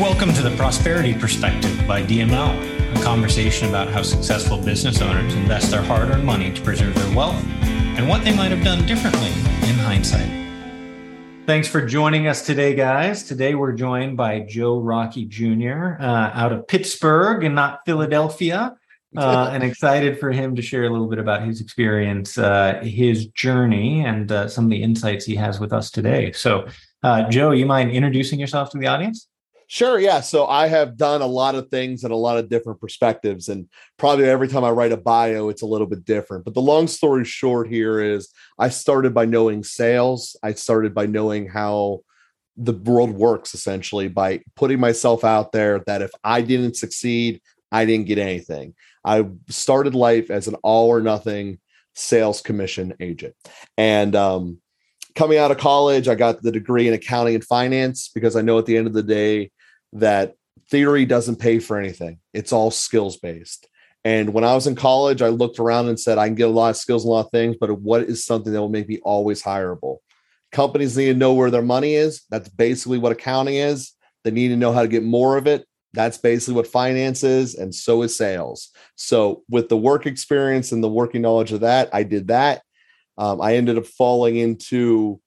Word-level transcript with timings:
Welcome 0.00 0.32
to 0.34 0.42
the 0.42 0.52
Prosperity 0.56 1.14
Perspective 1.14 1.86
by 1.86 2.02
DML, 2.02 2.98
a 2.98 3.02
conversation 3.04 3.68
about 3.68 3.86
how 3.86 4.02
successful 4.02 4.60
business 4.60 5.00
owners 5.00 5.32
invest 5.34 5.70
their 5.70 5.82
hard 5.82 6.08
earned 6.08 6.24
money 6.24 6.52
to 6.52 6.60
preserve 6.62 6.96
their 6.96 7.16
wealth 7.16 7.40
and 7.62 8.08
what 8.08 8.24
they 8.24 8.34
might 8.34 8.50
have 8.50 8.64
done 8.64 8.84
differently 8.86 9.28
in 9.68 9.76
hindsight. 9.78 10.28
Thanks 11.46 11.68
for 11.68 11.86
joining 11.86 12.26
us 12.26 12.44
today, 12.44 12.74
guys. 12.74 13.22
Today 13.22 13.54
we're 13.54 13.72
joined 13.72 14.16
by 14.16 14.40
Joe 14.40 14.80
Rockey 14.80 15.26
Jr. 15.26 15.94
Uh, 16.00 16.30
out 16.34 16.52
of 16.52 16.66
Pittsburgh 16.66 17.44
and 17.44 17.54
not 17.54 17.80
Philadelphia. 17.86 18.76
Uh, 19.16 19.48
and 19.52 19.62
excited 19.62 20.18
for 20.18 20.32
him 20.32 20.56
to 20.56 20.60
share 20.60 20.86
a 20.86 20.90
little 20.90 21.06
bit 21.06 21.20
about 21.20 21.46
his 21.46 21.60
experience, 21.60 22.36
uh, 22.36 22.80
his 22.82 23.26
journey, 23.26 24.04
and 24.04 24.32
uh, 24.32 24.48
some 24.48 24.64
of 24.64 24.70
the 24.70 24.82
insights 24.82 25.24
he 25.24 25.36
has 25.36 25.60
with 25.60 25.72
us 25.72 25.88
today. 25.88 26.32
So, 26.32 26.66
uh, 27.04 27.30
Joe, 27.30 27.52
you 27.52 27.64
mind 27.64 27.92
introducing 27.92 28.40
yourself 28.40 28.70
to 28.70 28.78
the 28.78 28.88
audience? 28.88 29.28
Sure. 29.74 29.98
Yeah. 29.98 30.20
So 30.20 30.46
I 30.46 30.68
have 30.68 30.96
done 30.96 31.20
a 31.20 31.26
lot 31.26 31.56
of 31.56 31.68
things 31.68 32.04
and 32.04 32.12
a 32.12 32.16
lot 32.16 32.38
of 32.38 32.48
different 32.48 32.80
perspectives. 32.80 33.48
And 33.48 33.68
probably 33.96 34.26
every 34.26 34.46
time 34.46 34.62
I 34.62 34.70
write 34.70 34.92
a 34.92 34.96
bio, 34.96 35.48
it's 35.48 35.62
a 35.62 35.66
little 35.66 35.88
bit 35.88 36.04
different. 36.04 36.44
But 36.44 36.54
the 36.54 36.62
long 36.62 36.86
story 36.86 37.24
short 37.24 37.66
here 37.66 37.98
is 38.00 38.28
I 38.56 38.68
started 38.68 39.14
by 39.14 39.24
knowing 39.24 39.64
sales. 39.64 40.36
I 40.44 40.52
started 40.52 40.94
by 40.94 41.06
knowing 41.06 41.48
how 41.48 42.02
the 42.56 42.72
world 42.72 43.10
works 43.10 43.52
essentially 43.52 44.06
by 44.06 44.42
putting 44.54 44.78
myself 44.78 45.24
out 45.24 45.50
there 45.50 45.80
that 45.88 46.02
if 46.02 46.12
I 46.22 46.42
didn't 46.42 46.76
succeed, 46.76 47.42
I 47.72 47.84
didn't 47.84 48.06
get 48.06 48.18
anything. 48.18 48.76
I 49.04 49.26
started 49.48 49.96
life 49.96 50.30
as 50.30 50.46
an 50.46 50.54
all 50.62 50.86
or 50.86 51.00
nothing 51.00 51.58
sales 51.94 52.40
commission 52.42 52.94
agent. 53.00 53.34
And 53.76 54.14
um, 54.14 54.58
coming 55.16 55.38
out 55.38 55.50
of 55.50 55.58
college, 55.58 56.06
I 56.06 56.14
got 56.14 56.42
the 56.42 56.52
degree 56.52 56.86
in 56.86 56.94
accounting 56.94 57.34
and 57.34 57.44
finance 57.44 58.08
because 58.14 58.36
I 58.36 58.42
know 58.42 58.56
at 58.58 58.66
the 58.66 58.76
end 58.76 58.86
of 58.86 58.92
the 58.92 59.02
day 59.02 59.50
that 59.94 60.34
theory 60.70 61.04
doesn't 61.04 61.36
pay 61.36 61.58
for 61.58 61.78
anything. 61.78 62.18
It's 62.32 62.52
all 62.52 62.70
skills 62.70 63.16
based. 63.16 63.68
And 64.04 64.34
when 64.34 64.44
I 64.44 64.54
was 64.54 64.66
in 64.66 64.74
college, 64.74 65.22
I 65.22 65.28
looked 65.28 65.58
around 65.58 65.88
and 65.88 65.98
said, 65.98 66.18
I 66.18 66.26
can 66.26 66.34
get 66.34 66.48
a 66.48 66.52
lot 66.52 66.70
of 66.70 66.76
skills, 66.76 67.04
a 67.04 67.08
lot 67.08 67.24
of 67.24 67.30
things, 67.30 67.56
but 67.58 67.72
what 67.80 68.02
is 68.02 68.24
something 68.24 68.52
that 68.52 68.60
will 68.60 68.68
make 68.68 68.88
me 68.88 68.98
always 69.02 69.42
hireable? 69.42 69.98
Companies 70.52 70.96
need 70.96 71.06
to 71.06 71.14
know 71.14 71.32
where 71.32 71.50
their 71.50 71.62
money 71.62 71.94
is. 71.94 72.22
That's 72.30 72.48
basically 72.48 72.98
what 72.98 73.12
accounting 73.12 73.54
is. 73.54 73.92
They 74.22 74.30
need 74.30 74.48
to 74.48 74.56
know 74.56 74.72
how 74.72 74.82
to 74.82 74.88
get 74.88 75.02
more 75.02 75.36
of 75.36 75.46
it. 75.46 75.66
That's 75.94 76.18
basically 76.18 76.54
what 76.54 76.66
finance 76.66 77.22
is, 77.22 77.54
and 77.54 77.72
so 77.72 78.02
is 78.02 78.16
sales. 78.16 78.70
So, 78.96 79.44
with 79.48 79.68
the 79.68 79.76
work 79.76 80.06
experience 80.06 80.72
and 80.72 80.82
the 80.82 80.88
working 80.88 81.22
knowledge 81.22 81.52
of 81.52 81.60
that, 81.60 81.88
I 81.92 82.02
did 82.02 82.28
that. 82.28 82.62
Um, 83.16 83.40
I 83.40 83.54
ended 83.54 83.78
up 83.78 83.86
falling 83.86 84.36
into 84.36 85.20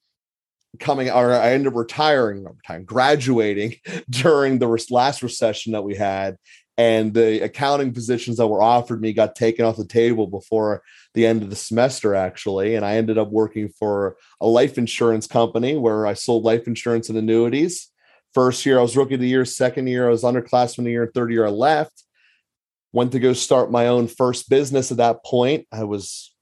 coming 0.79 1.09
or 1.09 1.33
I 1.33 1.51
ended 1.51 1.67
up 1.67 1.75
retiring, 1.75 2.45
over 2.45 2.57
time, 2.65 2.83
graduating 2.83 3.75
during 4.09 4.59
the 4.59 4.85
last 4.89 5.23
recession 5.23 5.73
that 5.73 5.83
we 5.83 5.95
had. 5.95 6.37
And 6.79 7.11
the 7.11 7.43
accounting 7.43 7.91
positions 7.91 8.37
that 8.37 8.47
were 8.47 8.61
offered 8.61 9.01
me 9.01 9.11
got 9.11 9.35
taken 9.35 9.65
off 9.65 9.77
the 9.77 9.87
table 9.87 10.27
before 10.27 10.83
the 11.15 11.25
end 11.25 11.41
of 11.41 11.49
the 11.49 11.55
semester, 11.55 12.13
actually. 12.13 12.75
And 12.75 12.85
I 12.85 12.97
ended 12.97 13.17
up 13.17 13.31
working 13.31 13.69
for 13.69 14.15
a 14.39 14.45
life 14.45 14.77
insurance 14.77 15.25
company 15.25 15.75
where 15.75 16.05
I 16.05 16.13
sold 16.13 16.43
life 16.43 16.67
insurance 16.67 17.09
and 17.09 17.17
annuities. 17.17 17.91
First 18.35 18.63
year, 18.63 18.77
I 18.77 18.83
was 18.83 18.95
rookie 18.95 19.15
of 19.15 19.21
the 19.21 19.27
year. 19.27 19.43
Second 19.43 19.87
year, 19.87 20.07
I 20.07 20.11
was 20.11 20.21
underclassman 20.21 20.79
of 20.79 20.85
the 20.85 20.91
year. 20.91 21.11
Third 21.11 21.31
year, 21.31 21.47
I 21.47 21.49
left. 21.49 22.03
Went 22.93 23.11
to 23.13 23.19
go 23.19 23.33
start 23.33 23.71
my 23.71 23.87
own 23.87 24.07
first 24.07 24.47
business 24.47 24.91
at 24.91 24.97
that 24.97 25.25
point. 25.25 25.65
I 25.71 25.85
was 25.85 26.35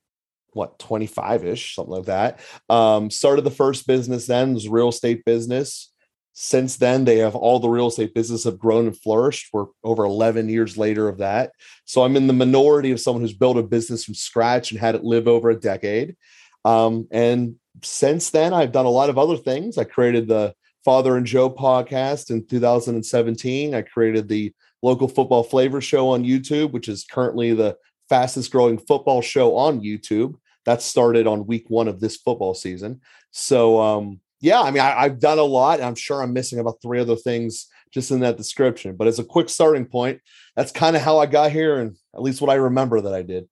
what 0.56 0.80
25ish 0.80 1.76
something 1.76 1.94
like 1.94 2.06
that. 2.06 2.40
Um, 2.70 3.12
started 3.12 3.44
the 3.44 3.52
first 3.52 3.86
business 3.86 4.26
then 4.26 4.54
was 4.54 4.68
real 4.68 4.90
estate 4.90 5.26
business. 5.26 5.92
Since 6.34 6.78
then 6.78 7.06
they 7.06 7.20
have 7.20 7.36
all 7.36 7.60
the 7.60 7.70
real 7.70 7.88
estate 7.88 8.14
business 8.14 8.44
have 8.46 8.60
grown 8.60 8.88
and 8.88 8.98
flourished. 8.98 9.50
We're 9.54 9.68
over 9.84 10.04
11 10.04 10.50
years 10.50 10.78
later 10.78 11.08
of 11.08 11.20
that. 11.20 11.52
So 11.86 12.04
i'm 12.04 12.16
in 12.16 12.28
the 12.28 12.34
minority 12.34 12.92
of 12.92 13.00
someone 13.00 13.22
who's 13.22 13.34
built 13.34 13.58
a 13.58 13.64
business 13.64 14.04
from 14.06 14.16
scratch 14.16 14.72
and 14.72 14.80
had 14.80 14.96
it 14.96 15.04
live 15.04 15.28
over 15.28 15.50
a 15.50 15.60
decade. 15.60 16.16
Um, 16.64 17.08
and 17.12 17.56
since 17.84 18.30
then 18.30 18.54
i've 18.54 18.72
done 18.72 18.86
a 18.86 18.90
lot 18.90 19.10
of 19.10 19.18
other 19.18 19.38
things. 19.38 19.78
I 19.78 19.84
created 19.84 20.28
the 20.28 20.56
father 20.86 21.18
and 21.18 21.26
joe 21.26 21.50
podcast 21.50 22.30
in 22.30 22.46
2017 22.46 23.74
i 23.74 23.82
created 23.82 24.30
the 24.30 24.54
local 24.84 25.08
football 25.08 25.44
flavor 25.44 25.82
show 25.82 26.10
on 26.10 26.24
youtube 26.24 26.72
which 26.72 26.88
is 26.88 27.04
currently 27.10 27.54
the 27.54 27.76
fastest 28.08 28.52
growing 28.52 28.78
football 28.78 29.20
show 29.20 29.56
on 29.56 29.82
youtube 29.82 30.36
that 30.66 30.82
started 30.82 31.28
on 31.28 31.48
week 31.48 31.66
one 31.70 31.88
of 31.88 32.00
this 32.00 32.18
football 32.18 32.54
season. 32.54 33.02
So, 33.32 33.80
um, 33.80 34.20
yeah, 34.42 34.62
I 34.62 34.72
mean, 34.72 34.82
I, 34.82 35.04
have 35.04 35.20
done 35.20 35.40
a 35.40 35.44
lot. 35.44 35.82
I'm 35.82 35.96
sure 35.96 36.22
I'm 36.22 36.34
missing 36.34 36.60
about 36.60 36.82
three 36.82 37.00
other 37.00 37.16
things 37.16 37.68
just 37.92 38.12
in 38.12 38.20
that 38.20 38.38
description, 38.38 38.96
but 38.96 39.08
as 39.08 39.20
a 39.20 39.24
quick 39.24 39.50
starting 39.50 39.86
point, 39.86 40.20
that's 40.56 40.72
kind 40.72 40.96
of 40.96 41.02
how 41.02 41.20
I 41.20 41.26
got 41.28 41.52
here, 41.52 41.80
and 41.80 41.96
at 42.14 42.22
least 42.22 42.42
what 42.42 42.50
I 42.50 42.56
remember 42.56 43.02
that 43.02 43.14
I 43.14 43.22
did. 43.22 43.48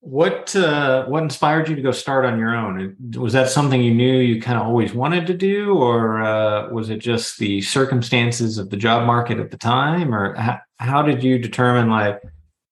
What 0.00 0.54
uh, 0.54 1.04
what 1.06 1.24
inspired 1.24 1.68
you 1.68 1.74
to 1.74 1.82
go 1.82 1.90
start 1.90 2.24
on 2.24 2.38
your 2.38 2.54
own? 2.54 2.96
Was 3.16 3.32
that 3.32 3.50
something 3.50 3.82
you 3.82 3.92
knew 3.92 4.18
you 4.18 4.40
kind 4.40 4.56
of 4.56 4.64
always 4.64 4.94
wanted 4.94 5.26
to 5.26 5.34
do, 5.34 5.76
or 5.76 6.22
uh, 6.22 6.68
was 6.70 6.90
it 6.90 6.98
just 6.98 7.38
the 7.38 7.60
circumstances 7.60 8.56
of 8.58 8.70
the 8.70 8.76
job 8.76 9.04
market 9.04 9.38
at 9.38 9.50
the 9.50 9.58
time, 9.58 10.14
or 10.14 10.34
how, 10.36 10.60
how 10.78 11.02
did 11.02 11.24
you 11.24 11.38
determine 11.38 11.90
like 11.90 12.22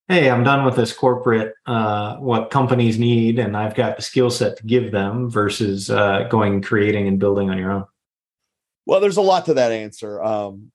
hey 0.08 0.30
i'm 0.30 0.44
done 0.44 0.64
with 0.64 0.76
this 0.76 0.92
corporate 0.92 1.54
uh, 1.66 2.16
what 2.16 2.50
companies 2.50 2.98
need 2.98 3.38
and 3.38 3.56
i've 3.56 3.74
got 3.74 3.96
the 3.96 4.02
skill 4.02 4.30
set 4.30 4.56
to 4.56 4.66
give 4.66 4.92
them 4.92 5.30
versus 5.30 5.90
uh, 5.90 6.24
going 6.30 6.60
creating 6.62 7.08
and 7.08 7.18
building 7.18 7.50
on 7.50 7.58
your 7.58 7.72
own. 7.72 7.84
Well 8.86 9.00
there's 9.00 9.16
a 9.16 9.22
lot 9.22 9.46
to 9.46 9.54
that 9.54 9.72
answer. 9.72 10.22
Um, 10.22 10.70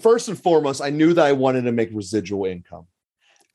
first 0.00 0.28
and 0.28 0.40
foremost 0.40 0.82
i 0.82 0.90
knew 0.90 1.14
that 1.14 1.26
i 1.26 1.32
wanted 1.32 1.62
to 1.62 1.72
make 1.72 1.90
residual 1.92 2.44
income. 2.46 2.86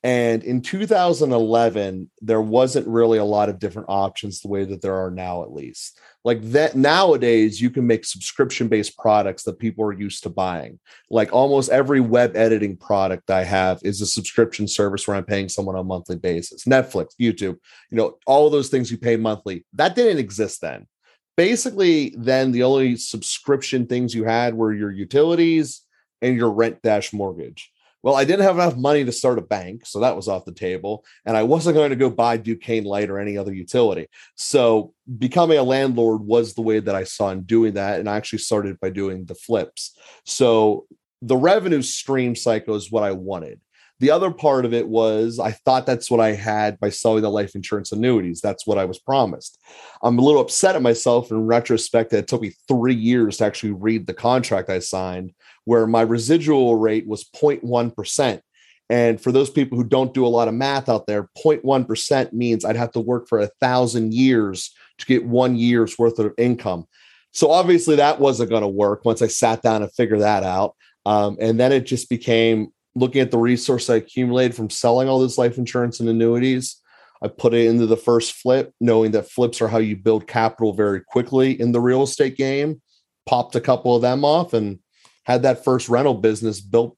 And 0.06 0.44
in 0.44 0.62
2011, 0.62 2.12
there 2.22 2.42
wasn't 2.42 2.88
really 2.88 3.20
a 3.20 3.24
lot 3.24 3.48
of 3.48 3.58
different 3.58 3.88
options 3.90 4.42
the 4.42 4.50
way 4.50 4.66
that 4.66 4.82
there 4.82 4.96
are 4.96 5.10
now, 5.10 5.44
at 5.44 5.54
least. 5.54 5.98
Like 6.24 6.42
that 6.52 6.76
nowadays, 6.76 7.60
you 7.60 7.70
can 7.70 7.86
make 7.86 8.06
subscription 8.06 8.70
based 8.70 8.98
products 8.98 9.44
that 9.44 9.60
people 9.60 9.84
are 9.84 9.94
used 9.94 10.24
to 10.24 10.30
buying. 10.30 10.80
Like 11.10 11.34
almost 11.34 11.70
every 11.70 12.00
web 12.00 12.36
editing 12.36 12.78
product 12.78 13.30
I 13.30 13.44
have 13.44 13.80
is 13.84 14.02
a 14.02 14.06
subscription 14.06 14.68
service 14.68 15.08
where 15.08 15.18
I'm 15.18 15.26
paying 15.26 15.50
someone 15.50 15.76
on 15.76 15.82
a 15.82 15.84
monthly 15.84 16.16
basis. 16.16 16.64
Netflix, 16.64 17.10
YouTube, 17.20 17.58
you 17.90 17.98
know, 17.98 18.18
all 18.26 18.50
those 18.50 18.70
things 18.70 18.90
you 18.90 18.98
pay 18.98 19.18
monthly. 19.18 19.66
That 19.74 19.96
didn't 19.96 20.20
exist 20.20 20.62
then. 20.62 20.88
Basically, 21.36 22.14
then 22.18 22.52
the 22.52 22.64
only 22.64 22.96
subscription 22.96 23.88
things 23.88 24.14
you 24.14 24.24
had 24.24 24.54
were 24.54 24.74
your 24.74 24.92
utilities 24.92 25.82
and 26.22 26.38
your 26.38 26.52
rent 26.52 26.82
dash 26.84 27.12
mortgage 27.12 27.73
well, 28.04 28.16
I 28.16 28.26
didn't 28.26 28.44
have 28.44 28.56
enough 28.56 28.76
money 28.76 29.06
to 29.06 29.14
start 29.14 29.40
a 29.40 29.42
bank, 29.42 29.86
so 29.86 30.02
that 30.02 30.16
was 30.16 30.28
off 30.28 30.44
the 30.44 30.52
table. 30.52 31.06
And 31.26 31.38
I 31.38 31.44
wasn't 31.44 31.76
going 31.76 31.90
to 31.90 31.96
go 31.96 32.10
buy 32.10 32.36
Duquesne 32.36 32.84
Light 32.84 33.10
or 33.10 33.18
any 33.18 33.38
other 33.38 33.54
utility. 33.54 34.08
So 34.36 34.94
becoming 35.18 35.58
a 35.58 35.64
landlord 35.64 36.22
was 36.22 36.54
the 36.54 36.62
way 36.62 36.80
that 36.80 36.96
I 36.96 37.06
saw 37.06 37.30
in 37.30 37.44
doing 37.44 37.76
that. 37.76 38.02
And 38.02 38.10
I 38.10 38.18
actually 38.18 38.40
started 38.40 38.78
by 38.82 38.90
doing 38.90 39.24
the 39.24 39.36
flips. 39.36 39.98
So 40.26 40.86
the 41.22 41.38
revenue 41.38 41.82
stream 41.82 42.36
cycle 42.36 42.76
is 42.76 42.92
what 42.92 43.04
I 43.04 43.14
wanted. 43.14 43.62
The 44.04 44.12
other 44.12 44.32
part 44.32 44.66
of 44.66 44.74
it 44.74 44.90
was 44.90 45.40
I 45.40 45.52
thought 45.52 45.86
that's 45.86 46.12
what 46.12 46.20
I 46.20 46.34
had 46.34 46.78
by 46.82 46.90
selling 46.90 47.22
the 47.22 47.30
life 47.30 47.56
insurance 47.56 47.94
annuities. 47.94 48.42
That's 48.42 48.68
what 48.68 48.78
I 48.78 48.84
was 48.84 49.00
promised. 49.00 49.58
I'm 50.02 50.20
a 50.20 50.22
little 50.22 50.42
upset 50.42 50.76
at 50.76 50.82
myself 50.82 51.32
in 51.32 51.46
retrospect 51.46 52.10
that 52.10 52.18
it 52.18 52.28
took 52.28 52.42
me 52.42 52.52
three 52.68 52.96
years 52.96 53.38
to 53.38 53.46
actually 53.46 53.72
read 53.72 54.06
the 54.06 54.14
contract 54.14 54.70
I 54.70 54.80
signed 54.80 55.32
where 55.64 55.88
my 55.88 56.02
residual 56.02 56.76
rate 56.76 57.08
was 57.08 57.24
0.1%. 57.24 58.42
And 58.90 59.22
for 59.22 59.32
those 59.32 59.50
people 59.50 59.78
who 59.78 59.86
don't 59.86 60.14
do 60.14 60.26
a 60.26 60.28
lot 60.28 60.50
of 60.50 60.54
math 60.54 60.90
out 60.90 61.08
there, 61.08 61.30
0.1% 61.42 62.34
means 62.34 62.66
I'd 62.66 62.76
have 62.76 62.92
to 62.92 63.00
work 63.00 63.30
for 63.30 63.40
a 63.40 63.52
thousand 63.62 64.14
years 64.14 64.76
to 64.98 65.06
get 65.06 65.26
one 65.26 65.56
year's 65.56 65.98
worth 65.98 66.20
of 66.20 66.34
income. 66.38 66.88
So 67.32 67.52
obviously 67.52 67.96
that 67.96 68.20
wasn't 68.20 68.50
going 68.50 68.64
to 68.64 68.68
work 68.68 69.06
once 69.06 69.22
I 69.22 69.28
sat 69.28 69.62
down 69.62 69.82
and 69.82 69.94
figured 69.94 70.20
that 70.20 70.44
out. 70.44 70.76
Um, 71.06 71.38
and 71.40 71.58
then 71.58 71.72
it 71.72 71.86
just 71.86 72.10
became 72.10 72.74
looking 72.96 73.22
at 73.22 73.32
the 73.32 73.38
resource 73.38 73.90
I 73.90 73.96
accumulated 73.96 74.56
from 74.56 74.70
selling 74.70 75.10
all 75.10 75.20
this 75.20 75.38
life 75.38 75.58
insurance 75.58 76.00
and 76.00 76.10
annuities. 76.10 76.80
I 77.22 77.28
put 77.30 77.54
it 77.54 77.68
into 77.68 77.86
the 77.86 77.98
first 77.98 78.34
flip, 78.34 78.74
knowing 78.82 79.12
that 79.12 79.32
flips 79.32 79.62
are 79.62 79.68
how 79.68 79.78
you 79.78 79.96
build 79.96 80.28
capital 80.28 80.74
very 80.74 81.02
quickly 81.02 81.60
in 81.60 81.72
the 81.72 81.80
real 81.80 82.04
estate 82.04 82.38
game. 82.38 82.82
Popped 83.26 83.56
a 83.56 83.62
couple 83.62 83.96
of 83.96 84.02
them 84.02 84.26
off 84.26 84.54
and 84.54 84.80
had 85.24 85.44
that 85.44 85.64
first 85.64 85.88
rental 85.88 86.16
business 86.16 86.60
built 86.60 86.98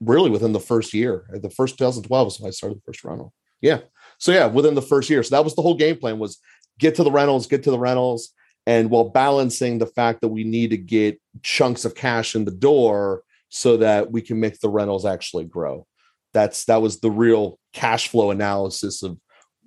really 0.00 0.30
within 0.30 0.52
the 0.52 0.60
first 0.60 0.92
year. 0.92 1.24
Uh, 1.34 1.38
the 1.38 1.50
first 1.50 1.78
2012 1.78 2.26
was 2.26 2.40
when 2.40 2.48
I 2.48 2.50
started 2.50 2.78
the 2.78 2.82
first 2.82 3.04
rental. 3.04 3.32
Yeah. 3.62 3.80
So 4.18 4.32
yeah, 4.32 4.46
within 4.46 4.74
the 4.74 4.82
first 4.82 5.08
year. 5.08 5.22
So 5.22 5.34
that 5.34 5.44
was 5.44 5.54
the 5.54 5.62
whole 5.62 5.76
game 5.76 5.96
plan 5.96 6.18
was 6.18 6.38
get 6.78 6.94
to 6.96 7.04
the 7.04 7.10
rentals, 7.10 7.46
get 7.46 7.62
to 7.64 7.70
the 7.70 7.78
rentals. 7.78 8.30
And 8.66 8.90
while 8.90 9.08
balancing 9.08 9.78
the 9.78 9.86
fact 9.86 10.20
that 10.20 10.28
we 10.28 10.44
need 10.44 10.70
to 10.70 10.76
get 10.76 11.20
chunks 11.42 11.84
of 11.84 11.94
cash 11.94 12.34
in 12.34 12.44
the 12.44 12.50
door 12.50 13.22
so 13.54 13.76
that 13.76 14.10
we 14.10 14.20
can 14.20 14.40
make 14.40 14.58
the 14.58 14.68
rentals 14.68 15.06
actually 15.06 15.44
grow. 15.44 15.86
That's 16.32 16.64
that 16.64 16.82
was 16.82 16.98
the 16.98 17.10
real 17.10 17.60
cash 17.72 18.08
flow 18.08 18.32
analysis 18.32 19.04
of 19.04 19.16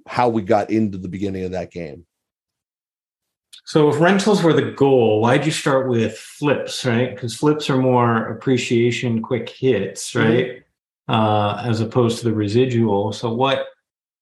how 0.05 0.27
we 0.27 0.41
got 0.41 0.69
into 0.69 0.97
the 0.97 1.07
beginning 1.07 1.45
of 1.45 1.51
that 1.51 1.71
game. 1.71 2.05
So 3.63 3.87
if 3.87 3.99
rentals 4.01 4.43
were 4.43 4.51
the 4.51 4.71
goal, 4.71 5.21
why'd 5.21 5.45
you 5.45 5.53
start 5.53 5.87
with 5.87 6.17
flips, 6.17 6.85
right? 6.85 7.15
Because 7.15 7.37
flips 7.37 7.69
are 7.69 7.77
more 7.77 8.27
appreciation, 8.27 9.21
quick 9.21 9.47
hits, 9.47 10.11
mm-hmm. 10.11 10.27
right? 10.27 10.47
Mm-hmm. 10.47 11.13
Uh, 11.13 11.63
as 11.63 11.79
opposed 11.79 12.19
to 12.19 12.25
the 12.25 12.33
residual. 12.33 13.13
So 13.13 13.33
what 13.33 13.67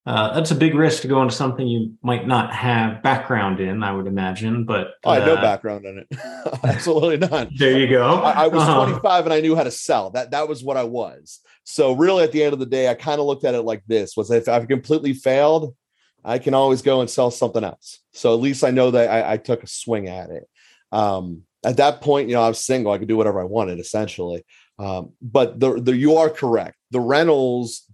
uh, 0.06 0.34
that's 0.36 0.52
a 0.52 0.56
big 0.56 0.76
risk 0.76 1.02
to 1.02 1.08
go 1.08 1.22
into 1.24 1.34
something 1.34 1.68
you 1.68 1.94
might 2.04 2.28
not 2.28 2.54
have 2.54 3.02
background 3.02 3.60
in, 3.60 3.82
I 3.82 3.92
would 3.92 4.06
imagine. 4.06 4.64
But 4.64 4.94
oh, 5.04 5.10
I 5.10 5.16
had 5.16 5.26
no 5.26 5.36
uh, 5.36 5.42
background 5.42 5.86
in 5.86 5.98
it. 5.98 6.08
Absolutely 6.64 7.18
not. 7.18 7.50
There 7.58 7.80
you 7.80 7.88
go. 7.88 8.06
I, 8.06 8.44
I 8.44 8.48
was 8.48 8.62
uh-huh. 8.62 8.86
25 8.86 9.26
and 9.26 9.34
I 9.34 9.42
knew 9.42 9.56
how 9.56 9.64
to 9.64 9.72
sell. 9.72 10.12
That 10.12 10.32
that 10.32 10.48
was 10.48 10.64
what 10.64 10.78
I 10.78 10.84
was. 10.84 11.40
So 11.64 11.94
really, 11.94 12.24
at 12.24 12.32
the 12.32 12.44
end 12.44 12.54
of 12.54 12.60
the 12.60 12.68
day, 12.68 12.88
I 12.88 12.94
kind 12.94 13.20
of 13.20 13.26
looked 13.26 13.46
at 13.46 13.56
it 13.56 13.64
like 13.64 13.84
this: 13.88 14.16
was 14.16 14.30
if 14.30 14.48
I've 14.48 14.68
completely 14.68 15.14
failed, 15.14 15.76
I 16.24 16.38
can 16.38 16.54
always 16.54 16.84
go 16.84 17.02
and 17.02 17.10
sell 17.10 17.32
something 17.32 17.64
else. 17.64 18.00
So 18.14 18.34
at 18.34 18.40
least 18.40 18.64
I 18.64 18.70
know 18.70 18.92
that 18.92 19.10
I, 19.10 19.34
I 19.34 19.38
took 19.38 19.64
a 19.64 19.68
swing 19.68 20.08
at 20.08 20.30
it. 20.30 20.48
Um, 20.92 21.44
at 21.64 21.78
that 21.78 22.02
point, 22.02 22.30
you 22.30 22.36
know, 22.36 22.44
I 22.44 22.48
was 22.48 22.64
single. 22.64 22.92
I 22.92 23.00
could 23.00 23.08
do 23.08 23.18
whatever 23.18 23.42
I 23.42 23.46
wanted, 23.46 23.80
essentially. 23.80 24.46
Um, 24.78 25.14
but 25.22 25.60
the, 25.60 25.82
the 25.82 25.96
you 25.96 26.18
are 26.18 26.30
correct. 26.30 26.78
The 26.92 27.00
rentals 27.00 27.85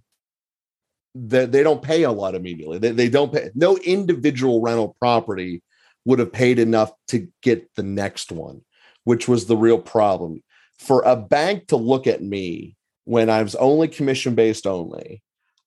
that 1.15 1.51
they 1.51 1.63
don't 1.63 1.81
pay 1.81 2.03
a 2.03 2.11
lot 2.11 2.35
immediately. 2.35 2.77
They, 2.77 2.91
they 2.91 3.09
don't 3.09 3.33
pay. 3.33 3.49
No 3.53 3.77
individual 3.77 4.61
rental 4.61 4.95
property 4.99 5.61
would 6.05 6.19
have 6.19 6.31
paid 6.31 6.59
enough 6.59 6.91
to 7.09 7.27
get 7.41 7.73
the 7.75 7.83
next 7.83 8.31
one, 8.31 8.61
which 9.03 9.27
was 9.27 9.45
the 9.45 9.57
real 9.57 9.79
problem. 9.79 10.41
For 10.79 11.01
a 11.03 11.15
bank 11.15 11.67
to 11.67 11.75
look 11.75 12.07
at 12.07 12.23
me 12.23 12.75
when 13.03 13.29
I 13.29 13.43
was 13.43 13.55
only 13.55 13.87
commission 13.87 14.35
based 14.35 14.65
only, 14.65 15.21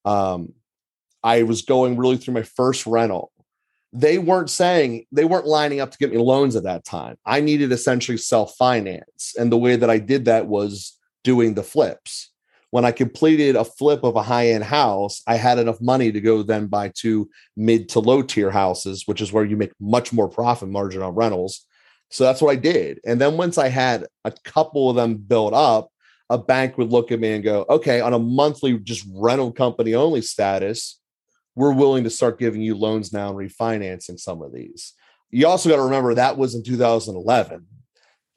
um, 0.04 0.52
I 1.22 1.42
was 1.44 1.62
going 1.62 1.96
really 1.96 2.16
through 2.16 2.34
my 2.34 2.42
first 2.42 2.86
rental. 2.86 3.30
They 3.92 4.18
weren't 4.18 4.50
saying 4.50 5.06
they 5.12 5.24
weren't 5.24 5.46
lining 5.46 5.80
up 5.80 5.92
to 5.92 5.98
get 5.98 6.10
me 6.10 6.18
loans 6.18 6.56
at 6.56 6.64
that 6.64 6.84
time. 6.84 7.16
I 7.24 7.40
needed 7.40 7.70
essentially 7.70 8.18
self 8.18 8.56
finance, 8.56 9.34
and 9.38 9.52
the 9.52 9.56
way 9.56 9.76
that 9.76 9.88
I 9.88 9.98
did 9.98 10.24
that 10.24 10.46
was 10.48 10.98
doing 11.22 11.54
the 11.54 11.62
flips 11.62 12.30
when 12.74 12.84
I 12.84 12.90
completed 12.90 13.54
a 13.54 13.64
flip 13.64 14.02
of 14.02 14.16
a 14.16 14.22
high 14.22 14.48
end 14.48 14.64
house, 14.64 15.22
I 15.28 15.36
had 15.36 15.60
enough 15.60 15.80
money 15.80 16.10
to 16.10 16.20
go 16.20 16.42
then 16.42 16.66
buy 16.66 16.90
two 16.92 17.30
mid 17.56 17.88
to 17.90 18.00
low 18.00 18.20
tier 18.20 18.50
houses, 18.50 19.04
which 19.06 19.20
is 19.20 19.32
where 19.32 19.44
you 19.44 19.56
make 19.56 19.70
much 19.78 20.12
more 20.12 20.28
profit 20.28 20.68
margin 20.68 21.00
on 21.00 21.14
rentals. 21.14 21.68
So 22.10 22.24
that's 22.24 22.42
what 22.42 22.50
I 22.50 22.56
did. 22.56 22.98
And 23.06 23.20
then 23.20 23.36
once 23.36 23.58
I 23.58 23.68
had 23.68 24.08
a 24.24 24.32
couple 24.42 24.90
of 24.90 24.96
them 24.96 25.14
built 25.18 25.54
up, 25.54 25.88
a 26.28 26.36
bank 26.36 26.76
would 26.76 26.90
look 26.90 27.12
at 27.12 27.20
me 27.20 27.34
and 27.34 27.44
go, 27.44 27.64
okay, 27.70 28.00
on 28.00 28.12
a 28.12 28.18
monthly 28.18 28.76
just 28.80 29.06
rental 29.14 29.52
company 29.52 29.94
only 29.94 30.20
status, 30.20 30.98
we're 31.54 31.72
willing 31.72 32.02
to 32.02 32.10
start 32.10 32.40
giving 32.40 32.60
you 32.60 32.74
loans 32.74 33.12
now 33.12 33.28
and 33.28 33.38
refinancing 33.38 34.18
some 34.18 34.42
of 34.42 34.52
these. 34.52 34.94
You 35.30 35.46
also 35.46 35.68
got 35.68 35.76
to 35.76 35.82
remember 35.82 36.14
that 36.14 36.36
was 36.36 36.56
in 36.56 36.64
2011 36.64 37.68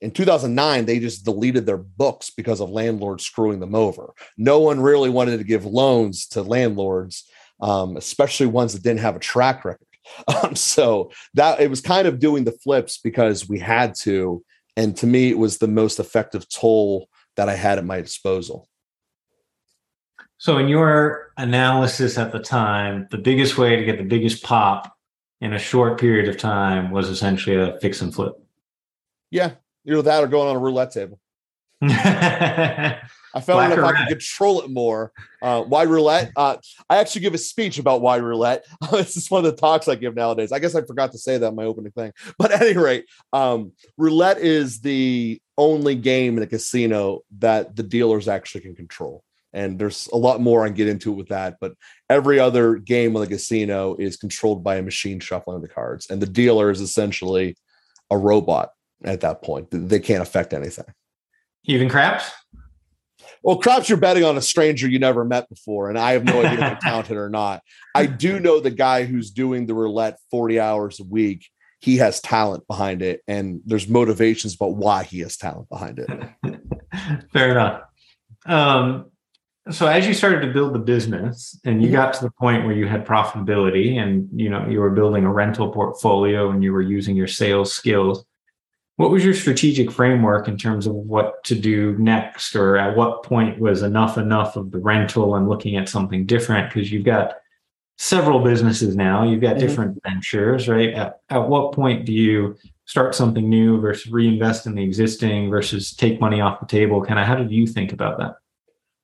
in 0.01 0.11
2009 0.11 0.85
they 0.85 0.99
just 0.99 1.25
deleted 1.25 1.65
their 1.65 1.77
books 1.77 2.29
because 2.29 2.59
of 2.59 2.69
landlords 2.69 3.25
screwing 3.25 3.59
them 3.59 3.75
over. 3.75 4.13
No 4.37 4.59
one 4.59 4.79
really 4.79 5.09
wanted 5.09 5.37
to 5.37 5.43
give 5.43 5.65
loans 5.65 6.27
to 6.27 6.41
landlords 6.41 7.23
um, 7.59 7.97
especially 7.97 8.45
ones 8.45 8.73
that 8.73 8.83
didn't 8.83 9.01
have 9.01 9.15
a 9.15 9.19
track 9.19 9.65
record. 9.65 9.83
Um, 10.41 10.55
so 10.55 11.11
that 11.33 11.59
it 11.59 11.69
was 11.69 11.81
kind 11.81 12.07
of 12.07 12.17
doing 12.17 12.45
the 12.45 12.53
flips 12.53 12.97
because 12.97 13.49
we 13.49 13.59
had 13.59 13.93
to. 13.95 14.41
And 14.77 14.95
to 14.97 15.05
me 15.05 15.29
it 15.29 15.37
was 15.37 15.57
the 15.57 15.67
most 15.67 15.99
effective 15.99 16.47
tool 16.47 17.09
that 17.35 17.49
i 17.49 17.55
had 17.55 17.77
at 17.77 17.83
my 17.83 17.99
disposal. 17.99 18.69
So 20.37 20.59
in 20.59 20.69
your 20.69 21.33
analysis 21.35 22.17
at 22.17 22.31
the 22.31 22.39
time 22.39 23.09
the 23.11 23.17
biggest 23.17 23.57
way 23.57 23.75
to 23.75 23.83
get 23.83 23.97
the 23.97 24.05
biggest 24.05 24.43
pop 24.43 24.95
in 25.41 25.51
a 25.51 25.59
short 25.59 25.99
period 25.99 26.29
of 26.29 26.37
time 26.37 26.89
was 26.89 27.09
essentially 27.09 27.57
a 27.57 27.77
fix 27.81 28.01
and 28.01 28.15
flip. 28.15 28.31
Yeah 29.29 29.55
Either 29.87 30.01
that 30.01 30.23
or 30.23 30.27
going 30.27 30.49
on 30.49 30.55
a 30.55 30.59
roulette 30.59 30.91
table. 30.91 31.19
I 31.81 33.41
found 33.41 33.71
if 33.71 33.79
I 33.79 33.91
could 33.93 34.07
control 34.07 34.61
it 34.61 34.69
more. 34.71 35.11
Uh, 35.41 35.61
why 35.61 35.83
roulette? 35.83 36.31
Uh, 36.35 36.57
I 36.89 36.97
actually 36.97 37.21
give 37.21 37.35
a 37.35 37.37
speech 37.37 37.77
about 37.77 38.01
why 38.01 38.17
roulette. 38.17 38.65
this 38.91 39.15
is 39.15 39.29
one 39.29 39.45
of 39.45 39.51
the 39.51 39.61
talks 39.61 39.87
I 39.87 39.95
give 39.95 40.15
nowadays. 40.15 40.51
I 40.51 40.59
guess 40.59 40.73
I 40.73 40.81
forgot 40.81 41.11
to 41.11 41.19
say 41.19 41.37
that 41.37 41.47
in 41.49 41.55
my 41.55 41.65
opening 41.65 41.91
thing. 41.91 42.13
But 42.39 42.51
at 42.51 42.63
any 42.63 42.77
rate, 42.77 43.05
um, 43.31 43.73
roulette 43.97 44.39
is 44.39 44.81
the 44.81 45.39
only 45.57 45.95
game 45.95 46.37
in 46.37 46.43
a 46.43 46.47
casino 46.47 47.21
that 47.39 47.75
the 47.75 47.83
dealers 47.83 48.27
actually 48.27 48.61
can 48.61 48.75
control. 48.75 49.23
And 49.53 49.79
there's 49.79 50.07
a 50.11 50.17
lot 50.17 50.41
more 50.41 50.63
I 50.63 50.67
can 50.67 50.75
get 50.75 50.87
into 50.87 51.11
with 51.11 51.29
that. 51.29 51.57
But 51.61 51.73
every 52.09 52.39
other 52.39 52.75
game 52.75 53.15
in 53.15 53.21
the 53.21 53.27
casino 53.27 53.95
is 53.95 54.17
controlled 54.17 54.63
by 54.63 54.77
a 54.77 54.81
machine 54.81 55.19
shuffling 55.19 55.61
the 55.61 55.67
cards. 55.67 56.07
And 56.09 56.21
the 56.21 56.27
dealer 56.27 56.69
is 56.69 56.81
essentially 56.81 57.55
a 58.09 58.17
robot 58.17 58.71
at 59.03 59.21
that 59.21 59.41
point. 59.41 59.67
They 59.71 59.99
can't 59.99 60.21
affect 60.21 60.53
anything. 60.53 60.85
Even 61.65 61.89
craps? 61.89 62.31
Well, 63.43 63.57
craps, 63.57 63.89
you're 63.89 63.97
betting 63.97 64.23
on 64.23 64.37
a 64.37 64.41
stranger 64.41 64.87
you 64.87 64.99
never 64.99 65.23
met 65.23 65.49
before, 65.49 65.89
and 65.89 65.97
I 65.97 66.13
have 66.13 66.23
no 66.23 66.39
idea 66.39 66.53
if 66.53 66.59
they're 66.59 66.79
talented 66.81 67.17
or 67.17 67.29
not. 67.29 67.61
I 67.95 68.05
do 68.05 68.39
know 68.39 68.59
the 68.59 68.71
guy 68.71 69.05
who's 69.05 69.31
doing 69.31 69.65
the 69.65 69.73
roulette 69.73 70.17
40 70.31 70.59
hours 70.59 70.99
a 70.99 71.03
week. 71.03 71.47
He 71.79 71.97
has 71.97 72.19
talent 72.19 72.67
behind 72.67 73.01
it, 73.01 73.21
and 73.27 73.61
there's 73.65 73.87
motivations 73.87 74.55
about 74.55 74.75
why 74.75 75.03
he 75.03 75.19
has 75.19 75.37
talent 75.37 75.69
behind 75.69 75.99
it. 75.99 76.09
Fair 77.33 77.51
enough. 77.51 77.83
Um, 78.45 79.11
so 79.69 79.85
as 79.85 80.07
you 80.07 80.13
started 80.13 80.41
to 80.41 80.53
build 80.53 80.73
the 80.73 80.79
business 80.79 81.59
and 81.65 81.83
you 81.83 81.91
got 81.91 82.13
to 82.13 82.21
the 82.23 82.31
point 82.31 82.65
where 82.65 82.75
you 82.75 82.87
had 82.87 83.05
profitability 83.05 83.97
and 84.01 84.29
you 84.33 84.49
know 84.49 84.65
you 84.67 84.79
were 84.79 84.91
building 84.91 85.25
a 85.25 85.31
rental 85.31 85.69
portfolio 85.71 86.49
and 86.51 86.63
you 86.63 86.71
were 86.71 86.81
using 86.81 87.17
your 87.17 87.27
sales 87.27 87.73
skills 87.73 88.25
what 88.97 89.11
was 89.11 89.23
your 89.23 89.33
strategic 89.33 89.91
framework 89.91 90.47
in 90.47 90.57
terms 90.57 90.87
of 90.87 90.93
what 90.93 91.43
to 91.45 91.55
do 91.55 91.95
next, 91.99 92.55
or 92.55 92.77
at 92.77 92.97
what 92.97 93.23
point 93.23 93.59
was 93.59 93.83
enough 93.83 94.17
enough 94.17 94.55
of 94.55 94.71
the 94.71 94.79
rental 94.79 95.35
and 95.35 95.47
looking 95.47 95.77
at 95.77 95.87
something 95.87 96.25
different? 96.25 96.69
Because 96.69 96.91
you've 96.91 97.05
got 97.05 97.35
several 97.99 98.39
businesses 98.39 98.95
now, 98.95 99.23
you've 99.23 99.41
got 99.41 99.57
mm-hmm. 99.57 99.67
different 99.67 100.03
ventures, 100.03 100.67
right? 100.67 100.93
At, 100.93 101.21
at 101.29 101.47
what 101.47 101.73
point 101.73 102.05
do 102.05 102.13
you 102.13 102.57
start 102.85 103.13
something 103.13 103.47
new 103.47 103.79
versus 103.79 104.11
reinvest 104.11 104.65
in 104.65 104.73
the 104.73 104.83
existing 104.83 105.49
versus 105.49 105.93
take 105.93 106.19
money 106.19 106.41
off 106.41 106.59
the 106.59 106.65
table? 106.65 107.03
Kind 107.03 107.19
of 107.19 107.27
how 107.27 107.35
did 107.35 107.51
you 107.51 107.67
think 107.67 107.93
about 107.93 108.17
that? 108.17 108.35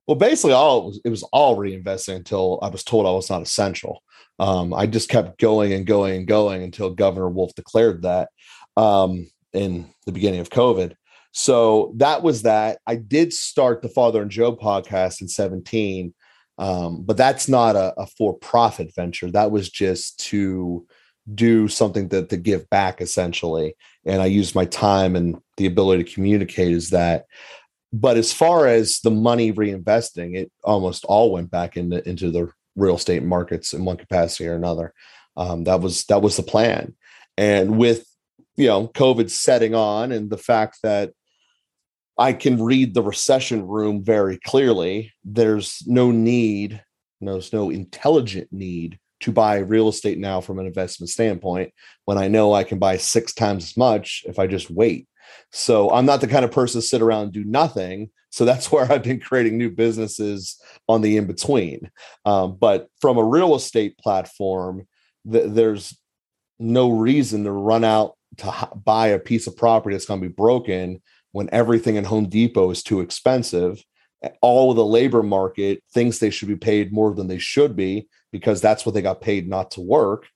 Well, 0.07 0.16
basically, 0.16 0.54
all 0.54 0.81
it 0.81 0.86
was, 0.86 1.01
it 1.06 1.10
was 1.10 1.24
all 1.31 1.56
reinvesting 1.56 2.16
until 2.16 2.60
I 2.62 2.69
was 2.69 2.84
told 2.84 3.06
I 3.06 3.12
was 3.12 3.30
not 3.30 3.44
essential. 3.44 4.01
Um, 4.40 4.74
I 4.74 4.88
just 4.88 5.07
kept 5.07 5.40
going 5.40 5.72
and 5.72 5.86
going 5.86 6.18
and 6.18 6.28
going 6.28 6.63
until 6.63 6.90
Governor 6.90 7.30
Wolf 7.30 7.54
declared 7.56 8.01
that. 8.01 8.30
Um, 8.75 9.28
in 9.53 9.89
the 10.05 10.11
beginning 10.11 10.39
of 10.39 10.50
COVID. 10.50 10.95
So 11.31 11.94
that 11.97 12.21
was 12.21 12.44
that. 12.44 12.79
I 12.85 12.95
did 12.95 13.33
start 13.33 13.81
the 13.81 13.89
Father 13.89 14.21
and 14.21 14.30
Joe 14.30 14.56
podcast 14.56 15.21
in 15.21 15.28
17, 15.28 16.13
um, 16.59 17.04
but 17.04 17.18
that's 17.18 17.49
not 17.49 17.75
a, 17.75 17.94
a 17.99 18.06
for 18.06 18.33
profit 18.33 18.94
venture. 18.95 19.31
That 19.31 19.51
was 19.51 19.69
just 19.69 20.19
to 20.28 20.85
do 21.33 21.68
something 21.68 22.09
that 22.09 22.30
to 22.30 22.37
give 22.37 22.69
back 22.69 23.01
essentially. 23.01 23.75
And 24.06 24.21
I 24.21 24.25
used 24.25 24.56
my 24.56 24.66
time 24.66 25.16
and 25.16 25.39
the 25.57 25.66
ability 25.66 26.04
to 26.04 26.13
communicate 26.13 26.71
is 26.71 26.92
that. 26.92 27.25
But 27.92 28.18
as 28.18 28.33
far 28.33 28.68
as 28.68 28.99
the 28.99 29.11
money 29.11 29.54
reinvesting, 29.54 30.35
it 30.35 30.51
almost 30.63 31.06
all 31.06 31.31
went 31.31 31.51
back 31.51 31.78
into, 31.78 32.07
into 32.07 32.31
the 32.31 32.51
real 32.75 32.95
estate 32.95 33.23
markets 33.23 33.73
in 33.73 33.85
one 33.85 33.97
capacity 33.97 34.47
or 34.47 34.56
another. 34.56 34.94
Um, 35.37 35.63
that 35.63 35.81
was 35.81 36.04
that 36.06 36.21
was 36.21 36.37
the 36.37 36.44
plan. 36.44 36.95
And 37.37 37.78
with 37.78 38.06
you 38.56 38.68
know 38.68 38.88
covid 38.90 39.30
setting 39.30 39.74
on 39.74 40.12
and 40.12 40.30
the 40.30 40.38
fact 40.38 40.78
that 40.83 41.12
i 42.18 42.33
can 42.33 42.62
read 42.62 42.94
the 42.94 43.02
recession 43.02 43.68
room 43.68 44.04
very 44.04 44.38
clearly 44.45 45.12
there's 45.24 45.83
no 45.88 46.12
need 46.12 46.81
there's 47.22 47.54
no 47.54 47.69
intelligent 47.69 48.48
need 48.52 49.00
to 49.19 49.31
buy 49.31 49.57
real 49.57 49.88
estate 49.88 50.18
now 50.18 50.42
from 50.42 50.60
an 50.60 50.66
investment 50.66 51.10
standpoint 51.10 51.72
when 52.06 52.18
i 52.18 52.28
know 52.28 52.54
i 52.54 52.64
can 52.64 52.80
buy 52.80 52.98
six 52.98 53.33
times 53.33 53.64
as 53.64 53.78
much 53.78 54.24
if 54.28 54.38
i 54.40 54.48
just 54.48 54.69
wait. 54.69 55.07
So 55.52 55.90
i'm 55.92 56.06
not 56.06 56.22
the 56.22 56.28
kind 56.28 56.44
of 56.45 56.52
person 56.52 56.81
to 56.81 56.88
sit 56.88 57.02
around 57.02 57.24
and 57.24 57.31
do 57.31 57.44
nothing. 57.45 58.10
So 58.30 58.45
that's 58.45 58.72
where 58.72 58.92
i've 58.92 59.04
been 59.04 59.19
creating 59.19 59.57
new 59.57 59.72
businesses 59.72 60.62
on 60.90 61.02
the 61.02 61.18
in 61.18 61.26
between. 61.26 61.90
Um, 62.26 62.57
but 62.60 62.88
from 63.00 63.18
a 63.18 63.24
real 63.24 63.56
estate 63.56 63.98
platform 63.98 64.86
th- 65.31 65.45
there's 65.48 65.98
no 66.60 66.92
reason 66.92 67.45
to 67.45 67.52
run 67.52 67.83
out 67.83 68.16
to 68.37 68.69
buy 68.85 69.07
a 69.07 69.19
piece 69.19 69.47
of 69.47 69.57
property 69.57 69.95
that's 69.95 70.06
going 70.06 70.21
to 70.21 70.28
be 70.28 70.33
broken 70.33 71.02
when 71.31 71.49
everything 71.52 71.95
in 71.95 72.06
Home 72.06 72.30
Depot 72.30 72.71
is 72.71 72.83
too 72.83 73.02
expensive. 73.02 73.83
All 74.42 74.73
the 74.73 74.85
labor 74.85 75.23
market 75.23 75.83
thinks 75.94 76.19
they 76.19 76.30
should 76.30 76.47
be 76.47 76.56
paid 76.56 76.94
more 76.94 77.13
than 77.13 77.28
they 77.28 77.40
should 77.40 77.75
be 77.75 78.07
because 78.31 78.61
that's 78.61 78.85
what 78.85 78.95
they 78.95 79.02
got 79.02 79.21
paid 79.21 79.49
not 79.49 79.71
to 79.71 79.81
work. 79.81 80.28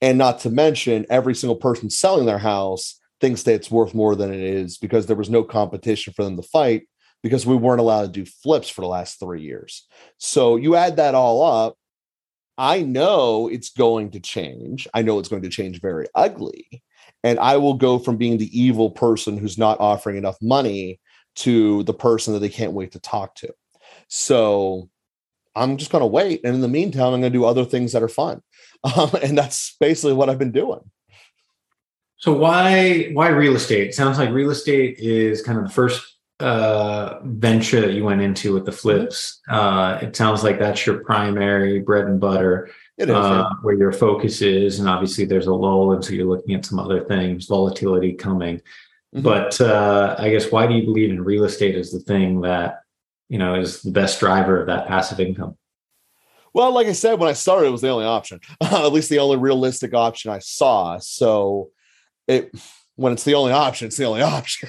And 0.00 0.18
not 0.18 0.40
to 0.40 0.50
mention, 0.50 1.06
every 1.08 1.34
single 1.34 1.56
person 1.56 1.90
selling 1.90 2.26
their 2.26 2.38
house 2.38 3.00
thinks 3.20 3.42
that 3.44 3.54
it's 3.54 3.70
worth 3.70 3.94
more 3.94 4.14
than 4.14 4.32
it 4.32 4.40
is 4.40 4.76
because 4.78 5.06
there 5.06 5.16
was 5.16 5.30
no 5.30 5.42
competition 5.42 6.12
for 6.12 6.24
them 6.24 6.36
to 6.36 6.42
fight 6.42 6.86
because 7.22 7.46
we 7.46 7.56
weren't 7.56 7.80
allowed 7.80 8.02
to 8.02 8.24
do 8.24 8.30
flips 8.30 8.68
for 8.68 8.82
the 8.82 8.86
last 8.86 9.18
three 9.18 9.40
years. 9.40 9.86
So 10.18 10.56
you 10.56 10.76
add 10.76 10.96
that 10.96 11.14
all 11.14 11.42
up. 11.42 11.76
I 12.58 12.82
know 12.82 13.48
it's 13.48 13.70
going 13.70 14.10
to 14.12 14.20
change. 14.20 14.86
I 14.94 15.02
know 15.02 15.18
it's 15.18 15.28
going 15.28 15.42
to 15.42 15.48
change 15.48 15.80
very 15.80 16.06
ugly 16.14 16.82
and 17.24 17.40
I 17.40 17.56
will 17.56 17.74
go 17.74 17.98
from 17.98 18.18
being 18.18 18.36
the 18.36 18.58
evil 18.58 18.90
person 18.90 19.38
who's 19.38 19.58
not 19.58 19.80
offering 19.80 20.16
enough 20.16 20.36
money 20.40 21.00
to 21.36 21.82
the 21.84 21.94
person 21.94 22.34
that 22.34 22.40
they 22.40 22.50
can't 22.50 22.74
wait 22.74 22.92
to 22.92 23.00
talk 23.00 23.34
to. 23.36 23.52
So 24.08 24.90
I'm 25.56 25.78
just 25.78 25.90
going 25.90 26.02
to 26.02 26.06
wait. 26.06 26.42
And 26.44 26.54
in 26.54 26.60
the 26.60 26.68
meantime, 26.68 27.14
I'm 27.14 27.20
going 27.20 27.32
to 27.32 27.38
do 27.38 27.46
other 27.46 27.64
things 27.64 27.92
that 27.92 28.02
are 28.02 28.08
fun. 28.08 28.40
Um, 28.98 29.12
and 29.22 29.38
that's 29.38 29.76
basically 29.80 30.12
what 30.12 30.28
I've 30.28 30.38
been 30.38 30.52
doing. 30.52 30.80
So 32.18 32.34
why 32.34 33.08
why 33.14 33.28
real 33.28 33.56
estate? 33.56 33.88
It 33.88 33.94
sounds 33.94 34.18
like 34.18 34.28
real 34.28 34.50
estate 34.50 34.98
is 34.98 35.40
kind 35.40 35.56
of 35.56 35.64
the 35.64 35.70
first 35.70 36.02
uh, 36.38 37.20
venture 37.22 37.80
that 37.80 37.94
you 37.94 38.04
went 38.04 38.20
into 38.20 38.52
with 38.52 38.66
the 38.66 38.72
flips. 38.72 39.40
Uh, 39.48 39.98
it 40.02 40.14
sounds 40.14 40.44
like 40.44 40.58
that's 40.58 40.84
your 40.84 40.98
primary 40.98 41.80
bread 41.80 42.04
and 42.04 42.20
butter. 42.20 42.68
Is, 42.96 43.10
uh, 43.10 43.12
yeah. 43.12 43.50
where 43.62 43.74
your 43.74 43.92
focus 43.92 44.40
is, 44.40 44.78
and 44.78 44.88
obviously 44.88 45.24
there's 45.24 45.48
a 45.48 45.54
lull, 45.54 45.92
and 45.92 46.04
so 46.04 46.12
you're 46.12 46.26
looking 46.26 46.54
at 46.54 46.64
some 46.64 46.78
other 46.78 47.04
things, 47.04 47.46
volatility 47.46 48.12
coming. 48.12 48.58
Mm-hmm. 49.14 49.22
But 49.22 49.60
uh, 49.60 50.14
I 50.18 50.30
guess 50.30 50.52
why 50.52 50.66
do 50.66 50.74
you 50.74 50.84
believe 50.84 51.10
in 51.10 51.24
real 51.24 51.44
estate 51.44 51.74
as 51.74 51.90
the 51.90 52.00
thing 52.00 52.42
that 52.42 52.80
you 53.28 53.38
know 53.38 53.54
is 53.54 53.82
the 53.82 53.90
best 53.90 54.20
driver 54.20 54.60
of 54.60 54.68
that 54.68 54.86
passive 54.86 55.18
income? 55.18 55.56
Well, 56.52 56.72
like 56.72 56.86
I 56.86 56.92
said, 56.92 57.18
when 57.18 57.28
I 57.28 57.32
started, 57.32 57.66
it 57.66 57.72
was 57.72 57.80
the 57.80 57.88
only 57.88 58.04
option, 58.04 58.40
at 58.60 58.92
least 58.92 59.10
the 59.10 59.18
only 59.18 59.38
realistic 59.38 59.92
option 59.92 60.30
I 60.30 60.38
saw. 60.38 60.98
So 60.98 61.70
it 62.28 62.52
when 62.96 63.12
it's 63.12 63.24
the 63.24 63.34
only 63.34 63.52
option, 63.52 63.88
it's 63.88 63.96
the 63.96 64.04
only 64.04 64.22
option. 64.38 64.68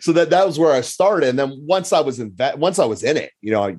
so 0.00 0.12
that 0.12 0.30
that 0.30 0.46
was 0.46 0.58
where 0.58 0.72
I 0.72 0.82
started. 0.82 1.30
And 1.30 1.38
then 1.38 1.64
once 1.66 1.92
I 1.92 2.00
was 2.00 2.20
in 2.20 2.34
that, 2.36 2.58
once 2.58 2.78
I 2.78 2.84
was 2.84 3.02
in 3.02 3.16
it, 3.16 3.32
you 3.40 3.50
know, 3.50 3.64
I, 3.64 3.76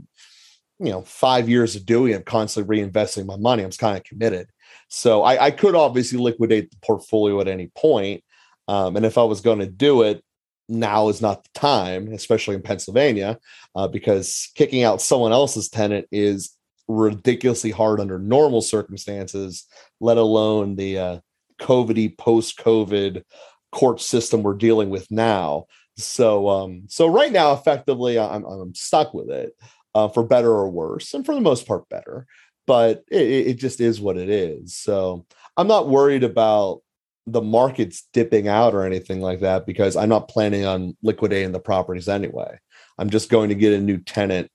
you 0.85 0.91
know, 0.91 1.01
five 1.01 1.47
years 1.47 1.75
of 1.75 1.85
doing 1.85 2.13
it, 2.13 2.25
constantly 2.25 2.77
reinvesting 2.77 3.25
my 3.25 3.37
money, 3.37 3.63
I 3.63 3.65
was 3.65 3.77
kind 3.77 3.97
of 3.97 4.03
committed. 4.03 4.47
So 4.89 5.23
I, 5.23 5.45
I 5.45 5.51
could 5.51 5.75
obviously 5.75 6.19
liquidate 6.19 6.69
the 6.69 6.77
portfolio 6.81 7.39
at 7.41 7.47
any 7.47 7.67
point, 7.75 8.23
um, 8.67 8.95
and 8.95 9.05
if 9.05 9.17
I 9.17 9.23
was 9.23 9.41
going 9.41 9.59
to 9.59 9.67
do 9.67 10.03
it, 10.03 10.23
now 10.69 11.09
is 11.09 11.21
not 11.21 11.43
the 11.43 11.49
time, 11.59 12.07
especially 12.13 12.55
in 12.55 12.61
Pennsylvania, 12.61 13.37
uh, 13.75 13.87
because 13.87 14.51
kicking 14.55 14.83
out 14.83 15.01
someone 15.01 15.31
else's 15.31 15.69
tenant 15.69 16.07
is 16.11 16.55
ridiculously 16.87 17.71
hard 17.71 17.99
under 17.99 18.19
normal 18.19 18.61
circumstances, 18.61 19.65
let 19.99 20.17
alone 20.17 20.75
the 20.75 20.97
uh, 20.97 21.19
COVIDy 21.59 22.17
post-COVID 22.17 23.23
court 23.71 24.01
system 24.01 24.43
we're 24.43 24.53
dealing 24.53 24.89
with 24.89 25.09
now. 25.11 25.65
So, 25.97 26.49
um, 26.49 26.83
so 26.87 27.07
right 27.07 27.31
now, 27.31 27.53
effectively, 27.53 28.17
I'm 28.17 28.43
I'm 28.45 28.73
stuck 28.73 29.13
with 29.13 29.29
it, 29.29 29.55
uh, 29.95 30.07
for 30.07 30.23
better 30.23 30.51
or 30.51 30.69
worse, 30.69 31.13
and 31.13 31.25
for 31.25 31.35
the 31.35 31.41
most 31.41 31.67
part, 31.67 31.88
better. 31.89 32.25
But 32.65 33.03
it, 33.12 33.47
it 33.47 33.53
just 33.55 33.81
is 33.81 34.00
what 34.00 34.17
it 34.17 34.29
is. 34.29 34.75
So 34.75 35.25
I'm 35.57 35.67
not 35.67 35.89
worried 35.89 36.23
about 36.23 36.81
the 37.25 37.41
markets 37.41 38.07
dipping 38.13 38.47
out 38.47 38.73
or 38.73 38.83
anything 38.85 39.21
like 39.21 39.41
that 39.41 39.65
because 39.65 39.95
I'm 39.95 40.09
not 40.09 40.27
planning 40.27 40.65
on 40.65 40.97
liquidating 41.01 41.51
the 41.51 41.59
properties 41.59 42.09
anyway. 42.09 42.59
I'm 42.97 43.09
just 43.09 43.29
going 43.29 43.50
to 43.50 43.55
get 43.55 43.73
a 43.73 43.79
new 43.79 43.97
tenant 43.97 44.50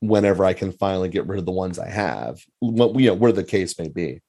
whenever 0.00 0.44
I 0.44 0.52
can 0.52 0.72
finally 0.72 1.08
get 1.08 1.26
rid 1.26 1.38
of 1.38 1.46
the 1.46 1.52
ones 1.52 1.78
I 1.78 1.88
have, 1.88 2.40
what 2.58 2.98
you 2.98 3.08
know, 3.08 3.14
where 3.14 3.32
the 3.32 3.44
case 3.44 3.78
may 3.78 3.88
be. 3.88 4.20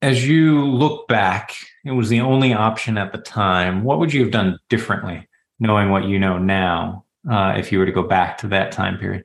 As 0.00 0.26
you 0.26 0.64
look 0.64 1.08
back, 1.08 1.54
it 1.84 1.90
was 1.90 2.08
the 2.08 2.20
only 2.20 2.54
option 2.54 2.96
at 2.96 3.12
the 3.12 3.18
time. 3.18 3.84
What 3.84 3.98
would 3.98 4.12
you 4.12 4.22
have 4.22 4.30
done 4.30 4.58
differently, 4.70 5.28
knowing 5.60 5.90
what 5.90 6.04
you 6.04 6.18
know 6.18 6.38
now, 6.38 7.04
uh, 7.30 7.54
if 7.56 7.72
you 7.72 7.78
were 7.78 7.86
to 7.86 7.92
go 7.92 8.02
back 8.02 8.38
to 8.38 8.48
that 8.48 8.72
time 8.72 8.98
period? 8.98 9.24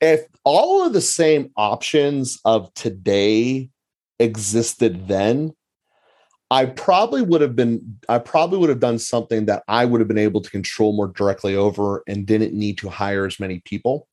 If 0.00 0.26
all 0.44 0.86
of 0.86 0.92
the 0.92 1.00
same 1.00 1.50
options 1.56 2.38
of 2.44 2.72
today 2.74 3.70
existed 4.18 5.08
then, 5.08 5.54
I 6.50 6.66
probably 6.66 7.22
would 7.22 7.40
have 7.40 7.56
been, 7.56 7.98
I 8.08 8.18
probably 8.18 8.58
would 8.58 8.68
have 8.68 8.80
done 8.80 8.98
something 8.98 9.46
that 9.46 9.64
I 9.66 9.84
would 9.84 10.00
have 10.00 10.08
been 10.08 10.18
able 10.18 10.40
to 10.40 10.50
control 10.50 10.94
more 10.94 11.08
directly 11.08 11.56
over 11.56 12.02
and 12.06 12.26
didn't 12.26 12.52
need 12.52 12.78
to 12.78 12.90
hire 12.90 13.26
as 13.26 13.40
many 13.40 13.60
people. 13.60 14.08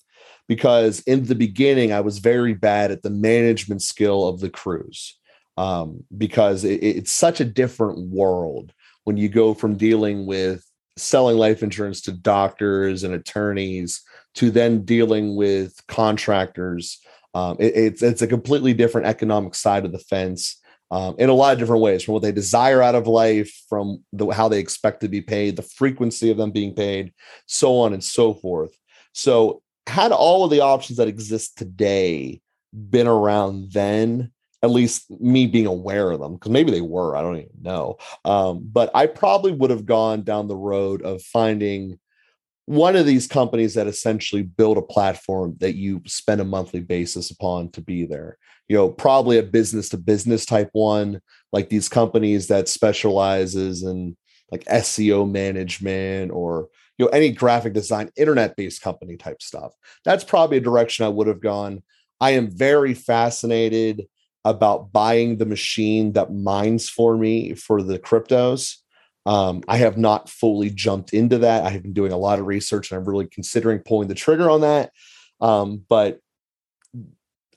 Because 0.47 1.01
in 1.01 1.25
the 1.25 1.35
beginning, 1.35 1.93
I 1.93 2.01
was 2.01 2.19
very 2.19 2.53
bad 2.53 2.91
at 2.91 3.03
the 3.03 3.09
management 3.09 3.81
skill 3.81 4.27
of 4.27 4.39
the 4.39 4.49
crews 4.49 5.17
um, 5.57 6.03
because 6.17 6.63
it, 6.63 6.83
it's 6.83 7.11
such 7.11 7.39
a 7.39 7.45
different 7.45 8.09
world 8.09 8.73
when 9.03 9.17
you 9.17 9.29
go 9.29 9.53
from 9.53 9.77
dealing 9.77 10.25
with 10.25 10.65
selling 10.97 11.37
life 11.37 11.63
insurance 11.63 12.01
to 12.01 12.11
doctors 12.11 13.03
and 13.03 13.13
attorneys 13.13 14.01
to 14.35 14.51
then 14.51 14.83
dealing 14.83 15.35
with 15.35 15.75
contractors. 15.87 16.99
Um, 17.33 17.57
it, 17.59 17.75
it's 17.75 18.03
it's 18.03 18.21
a 18.21 18.27
completely 18.27 18.73
different 18.73 19.07
economic 19.07 19.55
side 19.55 19.85
of 19.85 19.91
the 19.91 19.99
fence 19.99 20.61
um, 20.91 21.15
in 21.17 21.29
a 21.29 21.33
lot 21.33 21.53
of 21.53 21.59
different 21.59 21.81
ways, 21.81 22.03
from 22.03 22.15
what 22.15 22.21
they 22.21 22.33
desire 22.33 22.81
out 22.81 22.95
of 22.95 23.07
life, 23.07 23.63
from 23.69 24.03
the, 24.11 24.27
how 24.27 24.49
they 24.49 24.59
expect 24.59 24.99
to 25.01 25.07
be 25.07 25.21
paid, 25.21 25.55
the 25.55 25.61
frequency 25.61 26.29
of 26.29 26.37
them 26.37 26.51
being 26.51 26.75
paid, 26.75 27.13
so 27.45 27.77
on 27.79 27.93
and 27.93 28.03
so 28.03 28.33
forth. 28.33 28.75
So, 29.13 29.61
had 29.87 30.11
all 30.11 30.43
of 30.43 30.51
the 30.51 30.59
options 30.59 30.97
that 30.97 31.07
exist 31.07 31.57
today 31.57 32.41
been 32.73 33.07
around 33.07 33.71
then, 33.71 34.31
at 34.63 34.69
least 34.69 35.09
me 35.19 35.47
being 35.47 35.65
aware 35.65 36.11
of 36.11 36.19
them 36.19 36.33
because 36.33 36.51
maybe 36.51 36.71
they 36.71 36.81
were 36.81 37.15
i 37.15 37.21
don't 37.21 37.37
even 37.37 37.49
know 37.61 37.97
um, 38.25 38.61
but 38.71 38.89
i 38.95 39.05
probably 39.05 39.51
would 39.51 39.69
have 39.69 39.85
gone 39.85 40.23
down 40.23 40.47
the 40.47 40.55
road 40.55 41.01
of 41.01 41.21
finding 41.21 41.97
one 42.65 42.95
of 42.95 43.05
these 43.05 43.27
companies 43.27 43.73
that 43.73 43.87
essentially 43.87 44.43
build 44.43 44.77
a 44.77 44.81
platform 44.81 45.55
that 45.59 45.75
you 45.75 46.01
spend 46.05 46.39
a 46.39 46.45
monthly 46.45 46.79
basis 46.79 47.29
upon 47.29 47.69
to 47.71 47.81
be 47.81 48.05
there. 48.05 48.37
You 48.69 48.77
know 48.77 48.89
probably 48.89 49.37
a 49.37 49.43
business 49.43 49.89
to 49.89 49.97
business 49.97 50.45
type 50.45 50.69
one 50.71 51.19
like 51.51 51.67
these 51.67 51.89
companies 51.89 52.47
that 52.47 52.69
specializes 52.69 53.83
in 53.83 54.15
like 54.49 54.63
seo 54.63 55.29
management 55.29 56.31
or 56.31 56.69
you 56.97 57.05
know 57.05 57.11
any 57.11 57.31
graphic 57.31 57.73
design 57.73 58.09
internet 58.15 58.55
based 58.55 58.81
company 58.81 59.17
type 59.17 59.41
stuff. 59.41 59.73
That's 60.05 60.23
probably 60.23 60.57
a 60.57 60.61
direction 60.61 61.05
i 61.05 61.09
would 61.09 61.27
have 61.27 61.41
gone. 61.41 61.83
I 62.21 62.31
am 62.31 62.49
very 62.49 62.93
fascinated 62.93 64.07
about 64.43 64.91
buying 64.91 65.37
the 65.37 65.45
machine 65.45 66.13
that 66.13 66.33
mines 66.33 66.89
for 66.89 67.17
me 67.17 67.53
for 67.53 67.81
the 67.81 67.99
cryptos. 67.99 68.77
Um, 69.25 69.63
I 69.67 69.77
have 69.77 69.97
not 69.97 70.29
fully 70.29 70.71
jumped 70.71 71.13
into 71.13 71.39
that. 71.39 71.63
I 71.63 71.69
have 71.69 71.83
been 71.83 71.93
doing 71.93 72.11
a 72.11 72.17
lot 72.17 72.39
of 72.39 72.47
research 72.47 72.91
and 72.91 72.97
I'm 72.97 73.07
really 73.07 73.27
considering 73.27 73.79
pulling 73.79 74.07
the 74.07 74.15
trigger 74.15 74.49
on 74.49 74.61
that. 74.61 74.91
Um, 75.39 75.83
but 75.87 76.19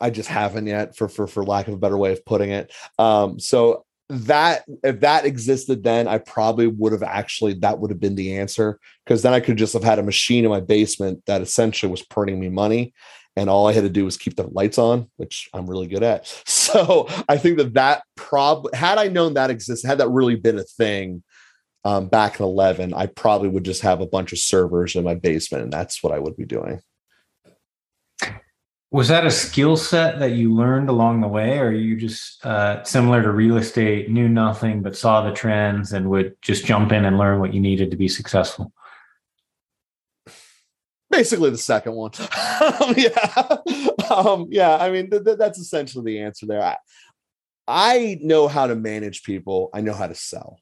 I 0.01 0.11
just 0.11 0.29
haven't 0.29 0.67
yet 0.67 0.97
for, 0.97 1.09
for, 1.09 1.27
for 1.27 1.45
lack 1.45 1.69
of 1.69 1.75
a 1.75 1.79
better 1.79 1.97
way 1.97 2.13
of 2.13 2.25
putting 2.27 2.51
it. 2.51 2.71
Um, 2.99 3.41
so 3.41 3.87
that 4.11 4.65
if 4.83 5.01
that 5.01 5.25
existed 5.25 5.83
then 5.83 6.07
i 6.07 6.19
probably 6.19 6.67
would 6.67 6.93
have 6.93 7.03
actually 7.03 7.55
that 7.55 7.79
would 7.79 7.91
have 7.91 8.01
been 8.01 8.17
the 8.17 8.37
answer 8.37 8.79
because 9.05 9.23
then 9.23 9.33
i 9.33 9.41
could 9.41 9.57
just 9.57 9.73
have 9.73 9.83
had 9.83 9.99
a 9.99 10.03
machine 10.03 10.45
in 10.45 10.51
my 10.51 10.61
basement 10.61 11.23
that 11.27 11.41
essentially 11.41 11.91
was 11.91 12.03
printing 12.03 12.39
me 12.39 12.51
money 12.51 12.93
and 13.37 13.51
all 13.51 13.67
I 13.67 13.73
had 13.73 13.83
to 13.83 13.91
do 13.91 14.05
was 14.05 14.17
keep 14.17 14.37
the 14.37 14.47
lights 14.47 14.79
on, 14.79 15.11
which 15.17 15.49
I'm 15.53 15.69
really 15.69 15.87
good 15.87 16.03
at. 16.03 16.43
So 16.75 17.07
I 17.29 17.37
think 17.37 17.59
that 17.59 17.75
that 17.75 18.03
probably 18.17 18.77
had 18.77 18.99
I 18.99 19.07
known 19.07 19.35
that 19.35 19.49
existed, 19.49 19.87
had 19.87 19.99
that 19.99 20.09
really 20.09 20.35
been 20.35 20.59
a 20.59 20.65
thing 20.65 21.23
um, 21.85 22.09
back 22.09 22.41
in 22.41 22.45
11, 22.45 22.93
I 22.95 23.07
probably 23.07 23.49
would 23.49 23.65
just 23.65 23.83
have 23.83 24.01
a 24.01 24.07
bunch 24.07 24.33
of 24.33 24.41
servers 24.41 24.97
in 24.97 25.05
my 25.05 25.15
basement, 25.15 25.63
and 25.63 25.73
that's 25.73 26.03
what 26.03 26.13
I 26.13 26.19
would 26.19 26.37
be 26.37 26.45
doing. 26.45 26.81
Was 28.91 29.09
that 29.09 29.27
a 29.27 29.31
skill 29.31 29.77
set 29.77 30.19
that 30.21 30.33
you 30.33 30.55
learned 30.55 30.89
along 30.89 31.21
the 31.21 31.29
way, 31.29 31.59
or 31.59 31.71
you 31.71 31.97
just 31.97 32.45
uh, 32.47 32.83
similar 32.83 33.23
to 33.23 33.31
real 33.31 33.57
estate, 33.57 34.11
knew 34.11 34.29
nothing 34.29 34.83
but 34.83 34.97
saw 34.97 35.23
the 35.23 35.33
trends 35.33 35.93
and 35.93 36.11
would 36.11 36.35
just 36.43 36.65
jump 36.65 36.91
in 36.93 37.05
and 37.05 37.19
learn 37.19 37.41
what 37.41 37.53
you 37.55 37.61
needed 37.61 37.91
to 37.91 37.97
be 37.97 38.09
successful? 38.09 38.73
Basically 41.17 41.51
the 41.51 41.59
second 41.59 41.95
one. 41.95 42.11
um, 42.81 42.95
yeah, 42.97 43.57
um, 44.11 44.47
yeah. 44.51 44.77
I 44.77 44.91
mean, 44.91 45.11
th- 45.11 45.25
th- 45.25 45.39
that's 45.39 45.59
essentially 45.59 46.05
the 46.05 46.21
answer 46.21 46.47
there. 46.47 46.63
I, 46.63 46.77
I 47.67 48.19
know 48.21 48.49
how 48.49 48.67
to 48.67 48.75
manage 48.75 49.23
people. 49.23 49.71
I 49.73 49.81
know 49.81 49.95
how 49.95 50.07
to 50.07 50.15
sell. 50.15 50.59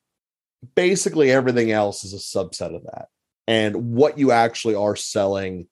Basically, 0.75 1.30
everything 1.30 1.73
else 1.73 2.04
is 2.04 2.14
a 2.14 2.16
subset 2.16 2.75
of 2.75 2.85
that. 2.85 3.09
And 3.49 3.94
what 3.94 4.18
you 4.18 4.30
actually 4.30 4.76
are 4.76 4.97
selling 4.97 5.66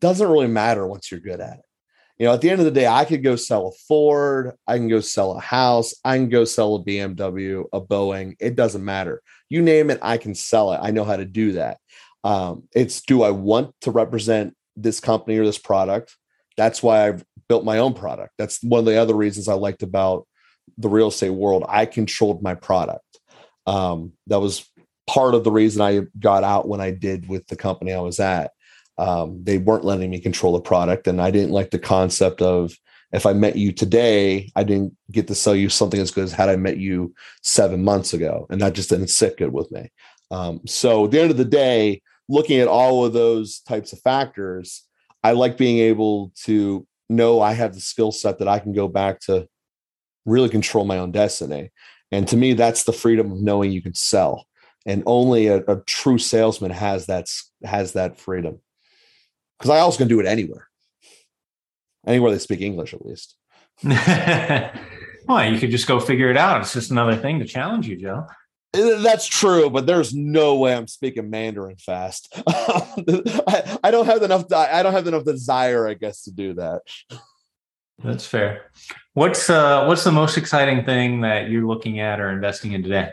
doesn't 0.00 0.28
really 0.28 0.48
matter 0.48 0.86
once 0.86 1.10
you're 1.10 1.20
good 1.20 1.40
at 1.40 1.58
it. 1.58 1.64
You 2.18 2.26
know, 2.26 2.34
at 2.34 2.42
the 2.42 2.50
end 2.50 2.60
of 2.60 2.66
the 2.66 2.70
day, 2.70 2.86
I 2.86 3.06
could 3.06 3.22
go 3.22 3.34
sell 3.34 3.68
a 3.68 3.72
Ford, 3.88 4.52
I 4.66 4.76
can 4.76 4.88
go 4.88 5.00
sell 5.00 5.32
a 5.32 5.40
house, 5.40 5.94
I 6.04 6.18
can 6.18 6.28
go 6.28 6.44
sell 6.44 6.74
a 6.74 6.84
BMW, 6.84 7.64
a 7.72 7.80
Boeing. 7.80 8.36
It 8.38 8.56
doesn't 8.56 8.84
matter. 8.84 9.22
You 9.48 9.62
name 9.62 9.88
it, 9.88 10.00
I 10.02 10.18
can 10.18 10.34
sell 10.34 10.74
it. 10.74 10.80
I 10.82 10.90
know 10.90 11.04
how 11.04 11.16
to 11.16 11.24
do 11.24 11.52
that. 11.52 11.78
Um, 12.24 12.64
it's 12.74 13.00
do 13.02 13.22
I 13.22 13.30
want 13.30 13.74
to 13.82 13.90
represent 13.90 14.54
this 14.76 15.00
company 15.00 15.38
or 15.38 15.44
this 15.44 15.58
product? 15.58 16.16
That's 16.56 16.82
why 16.82 17.08
I've 17.08 17.24
built 17.48 17.64
my 17.64 17.78
own 17.78 17.94
product. 17.94 18.34
That's 18.38 18.62
one 18.62 18.80
of 18.80 18.84
the 18.84 18.96
other 18.96 19.14
reasons 19.14 19.48
I 19.48 19.54
liked 19.54 19.82
about 19.82 20.26
the 20.78 20.88
real 20.88 21.08
estate 21.08 21.30
world. 21.30 21.64
I 21.68 21.86
controlled 21.86 22.42
my 22.42 22.54
product. 22.54 23.04
Um, 23.66 24.12
that 24.26 24.40
was 24.40 24.68
part 25.06 25.34
of 25.34 25.44
the 25.44 25.52
reason 25.52 25.82
I 25.82 26.02
got 26.18 26.44
out 26.44 26.68
when 26.68 26.80
I 26.80 26.90
did 26.90 27.28
with 27.28 27.46
the 27.46 27.56
company 27.56 27.92
I 27.92 28.00
was 28.00 28.20
at. 28.20 28.52
Um, 28.98 29.42
they 29.42 29.58
weren't 29.58 29.84
letting 29.84 30.10
me 30.10 30.20
control 30.20 30.52
the 30.52 30.60
product, 30.60 31.06
and 31.06 31.20
I 31.20 31.30
didn't 31.30 31.52
like 31.52 31.70
the 31.70 31.78
concept 31.78 32.42
of 32.42 32.72
if 33.12 33.26
I 33.26 33.32
met 33.32 33.56
you 33.56 33.72
today, 33.72 34.52
I 34.54 34.62
didn't 34.62 34.96
get 35.10 35.26
to 35.28 35.34
sell 35.34 35.54
you 35.54 35.68
something 35.68 36.00
as 36.00 36.10
good 36.10 36.24
as 36.24 36.32
had 36.32 36.48
I 36.48 36.56
met 36.56 36.76
you 36.76 37.14
seven 37.42 37.82
months 37.82 38.12
ago. 38.12 38.46
And 38.50 38.60
that 38.60 38.74
just 38.74 38.90
didn't 38.90 39.08
sit 39.08 39.36
good 39.36 39.52
with 39.52 39.70
me. 39.72 39.90
Um, 40.30 40.60
so 40.66 41.06
at 41.06 41.10
the 41.10 41.20
end 41.20 41.30
of 41.30 41.36
the 41.36 41.44
day, 41.44 42.02
looking 42.30 42.60
at 42.60 42.68
all 42.68 43.04
of 43.04 43.12
those 43.12 43.60
types 43.60 43.92
of 43.92 44.00
factors, 44.00 44.84
I 45.22 45.32
like 45.32 45.58
being 45.58 45.78
able 45.78 46.32
to 46.44 46.86
know 47.08 47.40
I 47.40 47.52
have 47.52 47.74
the 47.74 47.80
skill 47.80 48.12
set 48.12 48.38
that 48.38 48.48
I 48.48 48.58
can 48.58 48.72
go 48.72 48.88
back 48.88 49.20
to 49.22 49.46
really 50.24 50.48
control 50.48 50.84
my 50.84 50.98
own 50.98 51.10
destiny. 51.12 51.70
And 52.10 52.26
to 52.28 52.36
me, 52.36 52.54
that's 52.54 52.84
the 52.84 52.92
freedom 52.92 53.32
of 53.32 53.40
knowing 53.40 53.72
you 53.72 53.82
can 53.82 53.94
sell. 53.94 54.46
And 54.86 55.02
only 55.04 55.48
a, 55.48 55.58
a 55.68 55.82
true 55.86 56.18
salesman 56.18 56.70
has 56.70 57.06
that 57.06 57.28
has 57.64 57.92
that 57.92 58.18
freedom. 58.18 58.60
Because 59.58 59.70
I 59.70 59.80
also 59.80 59.98
can 59.98 60.08
do 60.08 60.20
it 60.20 60.26
anywhere 60.26 60.70
anywhere 62.06 62.30
they 62.30 62.38
speak 62.38 62.60
English, 62.60 62.94
at 62.94 63.04
least. 63.04 63.36
well, 63.84 65.50
you 65.50 65.58
could 65.58 65.70
just 65.70 65.86
go 65.86 66.00
figure 66.00 66.30
it 66.30 66.36
out. 66.36 66.60
It's 66.60 66.72
just 66.72 66.90
another 66.90 67.16
thing 67.16 67.38
to 67.38 67.44
challenge 67.44 67.86
you, 67.88 67.96
Joe. 67.96 68.26
That's 68.72 69.26
true, 69.26 69.68
but 69.68 69.86
there's 69.86 70.14
no 70.14 70.56
way 70.56 70.74
I'm 70.74 70.86
speaking 70.86 71.28
Mandarin 71.28 71.76
fast. 71.76 72.32
I, 72.46 73.78
I, 73.82 73.90
don't 73.90 74.06
have 74.06 74.22
enough. 74.22 74.52
I 74.52 74.82
don't 74.84 74.92
have 74.92 75.08
enough 75.08 75.24
desire, 75.24 75.88
I 75.88 75.94
guess, 75.94 76.22
to 76.22 76.30
do 76.30 76.54
that. 76.54 76.82
That's 78.02 78.26
fair. 78.26 78.70
What's 79.14 79.50
uh, 79.50 79.86
what's 79.86 80.04
the 80.04 80.12
most 80.12 80.38
exciting 80.38 80.84
thing 80.84 81.22
that 81.22 81.50
you're 81.50 81.66
looking 81.66 81.98
at 81.98 82.20
or 82.20 82.30
investing 82.30 82.72
in 82.72 82.82
today? 82.84 83.10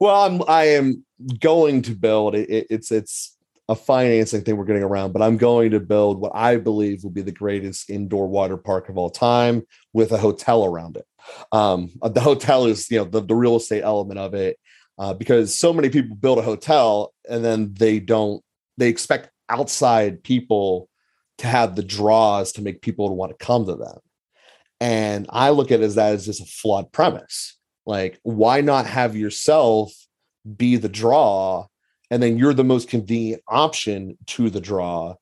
Well, 0.00 0.24
I'm 0.24 0.42
I 0.48 0.64
am 0.70 1.04
going 1.38 1.82
to 1.82 1.92
build. 1.92 2.34
It, 2.34 2.66
it's 2.70 2.90
it's 2.90 3.36
a 3.68 3.76
financing 3.76 4.42
thing 4.42 4.56
we're 4.56 4.64
getting 4.64 4.82
around, 4.82 5.12
but 5.12 5.22
I'm 5.22 5.36
going 5.36 5.70
to 5.72 5.80
build 5.80 6.18
what 6.20 6.32
I 6.34 6.56
believe 6.56 7.04
will 7.04 7.10
be 7.10 7.22
the 7.22 7.30
greatest 7.30 7.90
indoor 7.90 8.26
water 8.26 8.56
park 8.56 8.88
of 8.88 8.96
all 8.96 9.10
time 9.10 9.62
with 9.92 10.10
a 10.10 10.18
hotel 10.18 10.64
around 10.64 10.96
it. 10.96 11.06
Um, 11.52 11.90
the 12.02 12.20
hotel 12.20 12.66
is, 12.66 12.90
you 12.90 12.98
know, 12.98 13.04
the, 13.04 13.22
the 13.22 13.34
real 13.34 13.56
estate 13.56 13.82
element 13.82 14.18
of 14.18 14.34
it, 14.34 14.58
uh, 14.98 15.14
because 15.14 15.54
so 15.54 15.72
many 15.72 15.88
people 15.88 16.16
build 16.16 16.38
a 16.38 16.42
hotel 16.42 17.12
and 17.28 17.44
then 17.44 17.74
they 17.74 18.00
don't, 18.00 18.42
they 18.76 18.88
expect 18.88 19.30
outside 19.48 20.22
people 20.22 20.88
to 21.38 21.46
have 21.46 21.76
the 21.76 21.82
draws 21.82 22.52
to 22.52 22.62
make 22.62 22.82
people 22.82 23.14
want 23.14 23.36
to 23.36 23.44
come 23.44 23.64
to 23.66 23.76
them. 23.76 23.98
And 24.80 25.26
I 25.30 25.50
look 25.50 25.70
at 25.70 25.80
it 25.80 25.84
as 25.84 25.94
that 25.96 26.14
as 26.14 26.26
just 26.26 26.40
a 26.40 26.46
flawed 26.46 26.92
premise. 26.92 27.56
Like, 27.86 28.18
why 28.22 28.60
not 28.60 28.86
have 28.86 29.16
yourself 29.16 29.92
be 30.56 30.76
the 30.76 30.88
draw 30.88 31.66
and 32.10 32.22
then 32.22 32.38
you're 32.38 32.54
the 32.54 32.64
most 32.64 32.88
convenient 32.88 33.42
option 33.48 34.16
to 34.26 34.50
the 34.50 34.60
draw, 34.60 35.14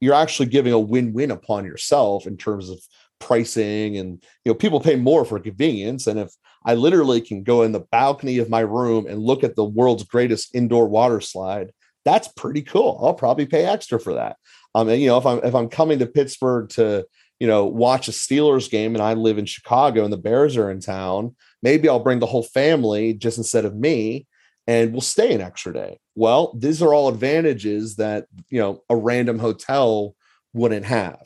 you're 0.00 0.14
actually 0.14 0.46
giving 0.48 0.72
a 0.72 0.78
win-win 0.78 1.30
upon 1.30 1.64
yourself 1.64 2.26
in 2.26 2.36
terms 2.36 2.70
of 2.70 2.80
pricing 3.20 3.96
and 3.98 4.22
you 4.44 4.50
know 4.50 4.54
people 4.54 4.80
pay 4.80 4.96
more 4.96 5.24
for 5.24 5.38
convenience 5.38 6.06
and 6.06 6.18
if 6.18 6.30
I 6.64 6.74
literally 6.74 7.20
can 7.20 7.42
go 7.42 7.62
in 7.62 7.72
the 7.72 7.80
balcony 7.80 8.38
of 8.38 8.50
my 8.50 8.60
room 8.60 9.06
and 9.06 9.18
look 9.22 9.44
at 9.44 9.56
the 9.56 9.64
world's 9.64 10.04
greatest 10.04 10.54
indoor 10.54 10.88
water 10.88 11.20
slide, 11.20 11.72
that's 12.04 12.28
pretty 12.28 12.62
cool. 12.62 13.00
I'll 13.02 13.14
probably 13.14 13.46
pay 13.46 13.64
extra 13.64 13.98
for 13.98 14.14
that. 14.14 14.36
Um, 14.74 14.88
and 14.88 15.00
you 15.00 15.08
know, 15.08 15.18
if 15.18 15.26
I'm 15.26 15.40
if 15.44 15.54
I'm 15.54 15.68
coming 15.68 15.98
to 15.98 16.06
Pittsburgh 16.06 16.68
to 16.70 17.06
you 17.38 17.46
know 17.46 17.66
watch 17.66 18.08
a 18.08 18.12
Steelers 18.12 18.70
game 18.70 18.94
and 18.94 19.02
I 19.02 19.14
live 19.14 19.38
in 19.38 19.46
Chicago 19.46 20.04
and 20.04 20.12
the 20.12 20.18
Bears 20.18 20.56
are 20.56 20.70
in 20.70 20.80
town, 20.80 21.34
maybe 21.62 21.88
I'll 21.88 22.00
bring 22.00 22.18
the 22.18 22.26
whole 22.26 22.42
family 22.42 23.14
just 23.14 23.38
instead 23.38 23.64
of 23.64 23.74
me, 23.74 24.26
and 24.66 24.92
we'll 24.92 25.00
stay 25.00 25.34
an 25.34 25.40
extra 25.40 25.72
day. 25.72 25.98
Well, 26.14 26.54
these 26.56 26.82
are 26.82 26.94
all 26.94 27.08
advantages 27.08 27.96
that 27.96 28.26
you 28.48 28.60
know 28.60 28.82
a 28.88 28.96
random 28.96 29.38
hotel 29.38 30.14
wouldn't 30.52 30.86
have. 30.86 31.20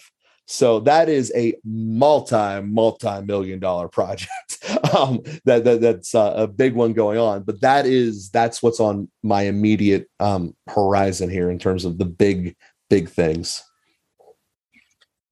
So 0.47 0.81
that 0.81 1.09
is 1.09 1.33
a 1.35 1.55
multi 1.65 2.61
multi 2.63 3.23
million 3.23 3.61
dollar 3.61 3.89
project. 3.89 4.31
um, 4.97 5.21
that, 5.45 5.65
that 5.65 5.81
that's 5.81 6.15
uh, 6.15 6.35
a 6.37 6.47
big 6.47 6.75
one 6.75 6.93
going 6.93 7.19
on. 7.19 7.43
But 7.43 7.61
that 7.63 7.87
is 7.87 8.31
that's 8.31 8.63
what's 8.63 8.81
on 8.81 9.09
my 9.23 9.43
immediate 9.43 10.09
um, 10.21 10.55
horizon 10.69 11.31
here 11.31 11.51
in 11.51 11.59
terms 11.59 11.85
of 11.85 11.99
the 11.99 12.05
big 12.05 12.57
big 12.91 13.09
things. 13.09 13.63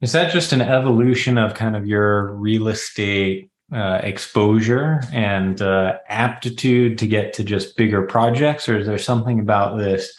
Is 0.01 0.13
that 0.13 0.33
just 0.33 0.53
an 0.53 0.63
evolution 0.63 1.39
of 1.39 1.55
kind 1.55 1.77
of 1.77 1.87
your 1.87 2.33
real 2.35 2.69
estate 2.69 3.51
uh, 3.73 4.01
exposure 4.03 5.01
and 5.13 5.63
uh, 5.63 5.99
aptitude 6.09 6.99
to 6.99 7.07
get 7.07 7.33
to 7.35 7.45
just 7.45 7.77
bigger 7.77 8.03
projects, 8.03 8.69
or 8.69 8.79
is 8.79 8.87
there 8.87 8.99
something 8.99 9.41
about 9.41 9.79
this, 9.79 10.13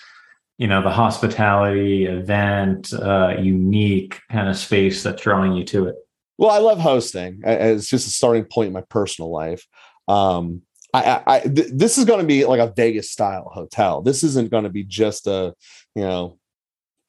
you 0.58 0.68
know, 0.68 0.82
the 0.82 0.92
hospitality 0.92 2.06
event, 2.06 2.94
uh, 2.94 3.36
unique 3.40 4.22
kind 4.32 4.50
of 4.50 4.58
space 4.58 5.04
that's 5.04 5.22
drawing 5.22 5.54
you 5.54 5.64
to 5.66 5.88
it? 5.88 5.96
Well, 6.38 6.52
I 6.52 6.60
love 6.60 6.80
hosting. 6.80 7.42
It's 7.44 7.90
just 7.90 8.08
a 8.08 8.12
starting 8.12 8.46
point 8.46 8.68
in 8.68 8.74
my 8.74 8.84
personal 8.90 9.32
life. 9.32 9.66
Um, 10.08 10.62
I, 10.94 11.24
I 11.26 11.40
th- 11.40 11.72
this 11.74 11.98
is 11.98 12.06
going 12.06 12.20
to 12.20 12.26
be 12.26 12.46
like 12.46 12.60
a 12.60 12.72
Vegas 12.76 13.10
style 13.10 13.50
hotel. 13.52 14.02
This 14.02 14.24
isn't 14.24 14.52
going 14.52 14.64
to 14.64 14.70
be 14.70 14.84
just 14.84 15.26
a, 15.26 15.54
you 15.96 16.04
know, 16.04 16.38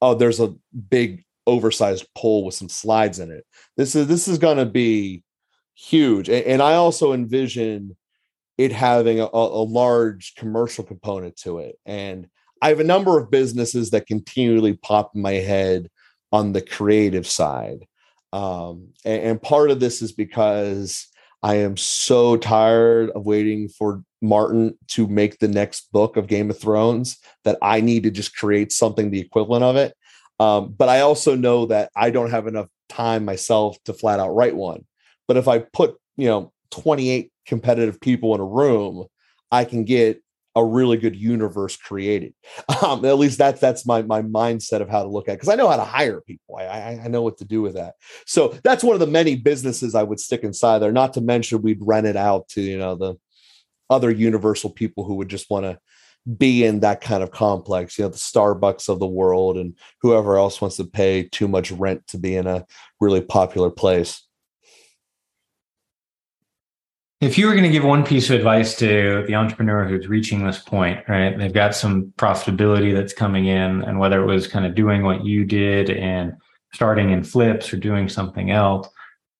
oh, 0.01 0.15
there's 0.15 0.39
a 0.39 0.55
big 0.89 1.23
oversized 1.47 2.07
pool 2.15 2.45
with 2.45 2.55
some 2.55 2.69
slides 2.69 3.19
in 3.19 3.31
it. 3.31 3.45
This 3.77 3.95
is 3.95 4.07
this 4.07 4.27
is 4.27 4.39
going 4.39 4.57
to 4.57 4.65
be 4.65 5.23
huge. 5.75 6.29
And, 6.29 6.45
and 6.45 6.61
I 6.61 6.75
also 6.75 7.13
envision 7.13 7.95
it 8.57 8.71
having 8.71 9.19
a, 9.19 9.27
a, 9.31 9.63
large 9.63 10.33
commercial 10.35 10.83
component 10.83 11.35
to 11.37 11.59
it. 11.59 11.77
And 11.85 12.27
I 12.61 12.69
have 12.69 12.79
a 12.79 12.85
number 12.85 13.19
of 13.19 13.31
businesses 13.31 13.91
that 13.91 14.07
continually 14.07 14.73
pop 14.73 15.11
in 15.15 15.21
my 15.21 15.33
head 15.33 15.89
on 16.31 16.53
the 16.53 16.61
creative 16.61 17.27
side. 17.27 17.85
Um, 18.33 18.89
and, 19.03 19.21
and 19.21 19.41
part 19.41 19.71
of 19.71 19.79
this 19.79 20.01
is 20.01 20.11
because 20.11 21.07
I 21.43 21.55
am 21.55 21.77
so 21.77 22.37
tired 22.37 23.11
of 23.11 23.25
waiting 23.25 23.69
for 23.69 24.03
Martin 24.21 24.77
to 24.89 25.07
make 25.07 25.39
the 25.39 25.47
next 25.47 25.91
book 25.91 26.17
of 26.17 26.27
Game 26.27 26.49
of 26.49 26.59
Thrones 26.59 27.17
that 27.43 27.57
I 27.61 27.81
need 27.81 28.03
to 28.03 28.11
just 28.11 28.35
create 28.35 28.71
something 28.71 29.11
the 29.11 29.19
equivalent 29.19 29.63
of 29.63 29.75
it. 29.75 29.93
Um, 30.39 30.73
but 30.77 30.89
I 30.89 31.01
also 31.01 31.35
know 31.35 31.67
that 31.67 31.91
I 31.95 32.09
don't 32.09 32.31
have 32.31 32.47
enough 32.47 32.67
time 32.89 33.25
myself 33.25 33.77
to 33.85 33.93
flat 33.93 34.19
out 34.19 34.35
write 34.35 34.55
one. 34.55 34.85
But 35.27 35.37
if 35.37 35.47
I 35.47 35.59
put, 35.59 35.95
you 36.17 36.27
know, 36.27 36.51
28 36.71 37.31
competitive 37.45 38.01
people 38.01 38.35
in 38.35 38.41
a 38.41 38.45
room, 38.45 39.05
I 39.51 39.65
can 39.65 39.85
get 39.85 40.21
a 40.55 40.63
really 40.63 40.97
good 40.97 41.15
universe 41.15 41.75
created. 41.75 42.33
Um, 42.81 43.05
at 43.05 43.17
least 43.17 43.37
that's 43.37 43.61
that's 43.61 43.85
my 43.85 44.01
my 44.01 44.21
mindset 44.21 44.81
of 44.81 44.89
how 44.89 45.01
to 45.01 45.09
look 45.09 45.29
at 45.29 45.35
because 45.35 45.49
I 45.49 45.55
know 45.55 45.69
how 45.69 45.77
to 45.77 45.83
hire 45.83 46.21
people. 46.21 46.57
I, 46.57 46.99
I 47.03 47.07
know 47.07 47.21
what 47.21 47.37
to 47.37 47.45
do 47.45 47.61
with 47.61 47.75
that. 47.75 47.95
So 48.25 48.57
that's 48.63 48.83
one 48.83 48.95
of 48.95 48.99
the 48.99 49.07
many 49.07 49.35
businesses 49.35 49.95
I 49.95 50.03
would 50.03 50.19
stick 50.19 50.43
inside 50.43 50.79
there. 50.79 50.91
Not 50.91 51.13
to 51.13 51.21
mention 51.21 51.61
we'd 51.61 51.79
rent 51.81 52.05
it 52.05 52.17
out 52.17 52.49
to 52.49 52.61
you 52.61 52.77
know 52.77 52.95
the 52.95 53.15
other 53.89 54.11
universal 54.11 54.69
people 54.69 55.03
who 55.05 55.15
would 55.15 55.29
just 55.29 55.49
want 55.49 55.65
to 55.65 55.79
be 56.37 56.65
in 56.65 56.81
that 56.81 57.01
kind 57.01 57.23
of 57.23 57.31
complex. 57.31 57.97
You 57.97 58.05
know 58.05 58.09
the 58.09 58.17
Starbucks 58.17 58.89
of 58.89 58.99
the 58.99 59.07
world 59.07 59.57
and 59.57 59.75
whoever 60.01 60.37
else 60.37 60.59
wants 60.59 60.75
to 60.77 60.85
pay 60.85 61.23
too 61.23 61.47
much 61.47 61.71
rent 61.71 62.05
to 62.07 62.17
be 62.17 62.35
in 62.35 62.45
a 62.45 62.65
really 62.99 63.21
popular 63.21 63.69
place. 63.69 64.24
If 67.25 67.39
you 67.39 67.47
were 67.47 67.53
going 67.53 67.63
to 67.63 67.71
give 67.71 67.83
one 67.83 68.05
piece 68.05 68.29
of 68.29 68.35
advice 68.35 68.75
to 68.75 69.23
the 69.25 69.33
entrepreneur 69.33 69.87
who's 69.87 70.07
reaching 70.07 70.45
this 70.45 70.59
point, 70.59 71.03
right? 71.07 71.35
They've 71.35 71.51
got 71.51 71.73
some 71.73 72.13
profitability 72.17 72.93
that's 72.93 73.13
coming 73.13 73.47
in, 73.47 73.81
and 73.81 73.97
whether 73.97 74.21
it 74.21 74.27
was 74.27 74.47
kind 74.47 74.63
of 74.63 74.75
doing 74.75 75.01
what 75.01 75.25
you 75.25 75.43
did 75.43 75.89
and 75.89 76.33
starting 76.71 77.09
in 77.09 77.23
flips 77.23 77.73
or 77.73 77.77
doing 77.77 78.09
something 78.09 78.51
else, 78.51 78.87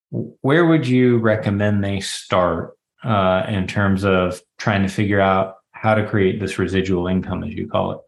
where 0.10 0.66
would 0.66 0.88
you 0.88 1.20
recommend 1.20 1.84
they 1.84 2.00
start 2.00 2.76
uh, 3.04 3.46
in 3.48 3.68
terms 3.68 4.04
of 4.04 4.42
trying 4.58 4.82
to 4.82 4.90
figure 4.90 5.22
out 5.22 5.58
how 5.70 5.94
to 5.94 6.10
create 6.10 6.40
this 6.40 6.58
residual 6.58 7.06
income, 7.06 7.44
as 7.44 7.54
you 7.54 7.68
call 7.68 7.92
it? 7.92 8.00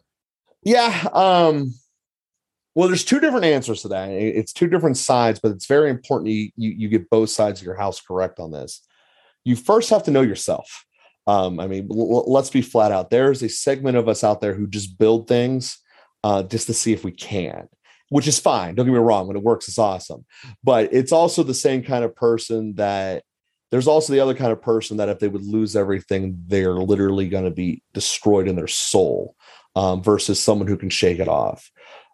Yeah. 0.63 1.07
Um, 1.13 1.75
well, 2.73 2.87
there's 2.87 3.05
two 3.05 3.19
different 3.19 3.45
answers 3.45 3.83
to 3.83 3.89
that. 3.89 4.09
It's 4.09 4.53
two 4.53 4.69
different 4.69 4.97
sides, 4.97 5.39
but 5.39 5.51
it's 5.51 5.67
very 5.67 5.91
important 5.91 6.31
you, 6.31 6.49
you, 6.55 6.71
you 6.71 6.89
get 6.89 7.11
both 7.11 7.29
sides 7.29 7.59
of 7.59 7.65
your 7.67 7.75
house 7.75 8.01
correct 8.01 8.39
on 8.39 8.51
this 8.51 8.81
you 9.47 9.55
first 9.55 9.89
have 9.89 10.03
to 10.03 10.11
know 10.11 10.21
yourself. 10.21 10.85
Um, 11.25 11.59
I 11.59 11.67
mean, 11.67 11.87
l- 11.89 12.29
let's 12.29 12.49
be 12.49 12.61
flat 12.61 12.91
out. 12.91 13.09
There's 13.09 13.41
a 13.41 13.49
segment 13.49 13.95
of 13.95 14.09
us 14.09 14.23
out 14.23 14.41
there 14.41 14.53
who 14.53 14.67
just 14.67 14.97
build 14.97 15.27
things 15.27 15.77
uh, 16.23 16.43
just 16.43 16.67
to 16.67 16.73
see 16.73 16.91
if 16.91 17.05
we 17.05 17.13
can, 17.13 17.69
which 18.09 18.27
is 18.27 18.39
fine. 18.39 18.75
Don't 18.75 18.85
get 18.85 18.91
me 18.91 18.99
wrong. 18.99 19.25
When 19.25 19.37
it 19.37 19.43
works, 19.43 19.69
it's 19.69 19.79
awesome. 19.79 20.25
But 20.63 20.93
it's 20.93 21.13
also 21.13 21.43
the 21.43 21.53
same 21.53 21.81
kind 21.81 22.03
of 22.03 22.13
person 22.13 22.75
that 22.75 23.23
there's 23.71 23.87
also 23.87 24.11
the 24.11 24.19
other 24.19 24.33
kind 24.33 24.51
of 24.51 24.61
person 24.61 24.97
that 24.97 25.09
if 25.09 25.19
they 25.19 25.29
would 25.29 25.45
lose 25.45 25.77
everything, 25.77 26.43
they're 26.47 26.73
literally 26.73 27.29
going 27.29 27.45
to 27.45 27.51
be 27.51 27.81
destroyed 27.93 28.49
in 28.49 28.57
their 28.57 28.67
soul 28.67 29.35
um, 29.77 30.03
versus 30.03 30.41
someone 30.41 30.67
who 30.67 30.77
can 30.77 30.89
shake 30.89 31.19
it 31.19 31.27
off. 31.29 31.71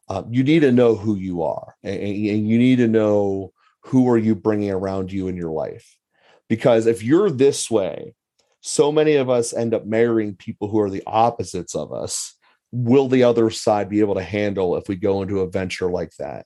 Uh, 0.07 0.23
you 0.29 0.43
need 0.43 0.59
to 0.59 0.71
know 0.71 0.95
who 0.95 1.15
you 1.15 1.41
are 1.41 1.75
and, 1.81 1.99
and 1.99 2.47
you 2.47 2.59
need 2.59 2.77
to 2.77 2.87
know 2.87 3.53
who 3.85 4.07
are 4.09 4.17
you 4.17 4.35
bringing 4.35 4.69
around 4.69 5.11
you 5.11 5.27
in 5.27 5.35
your 5.35 5.51
life 5.51 5.97
because 6.53 6.85
if 6.85 7.01
you're 7.01 7.31
this 7.31 7.71
way, 7.71 8.13
so 8.61 8.91
many 8.91 9.15
of 9.15 9.27
us 9.27 9.53
end 9.53 9.73
up 9.73 9.87
marrying 9.87 10.35
people 10.35 10.67
who 10.67 10.79
are 10.79 10.89
the 10.91 11.01
opposites 11.07 11.73
of 11.73 11.91
us. 11.91 12.35
Will 12.71 13.07
the 13.07 13.23
other 13.23 13.49
side 13.49 13.89
be 13.89 14.01
able 14.01 14.13
to 14.13 14.21
handle 14.21 14.75
if 14.75 14.87
we 14.87 14.95
go 14.95 15.23
into 15.23 15.39
a 15.39 15.49
venture 15.49 15.89
like 15.89 16.11
that? 16.19 16.45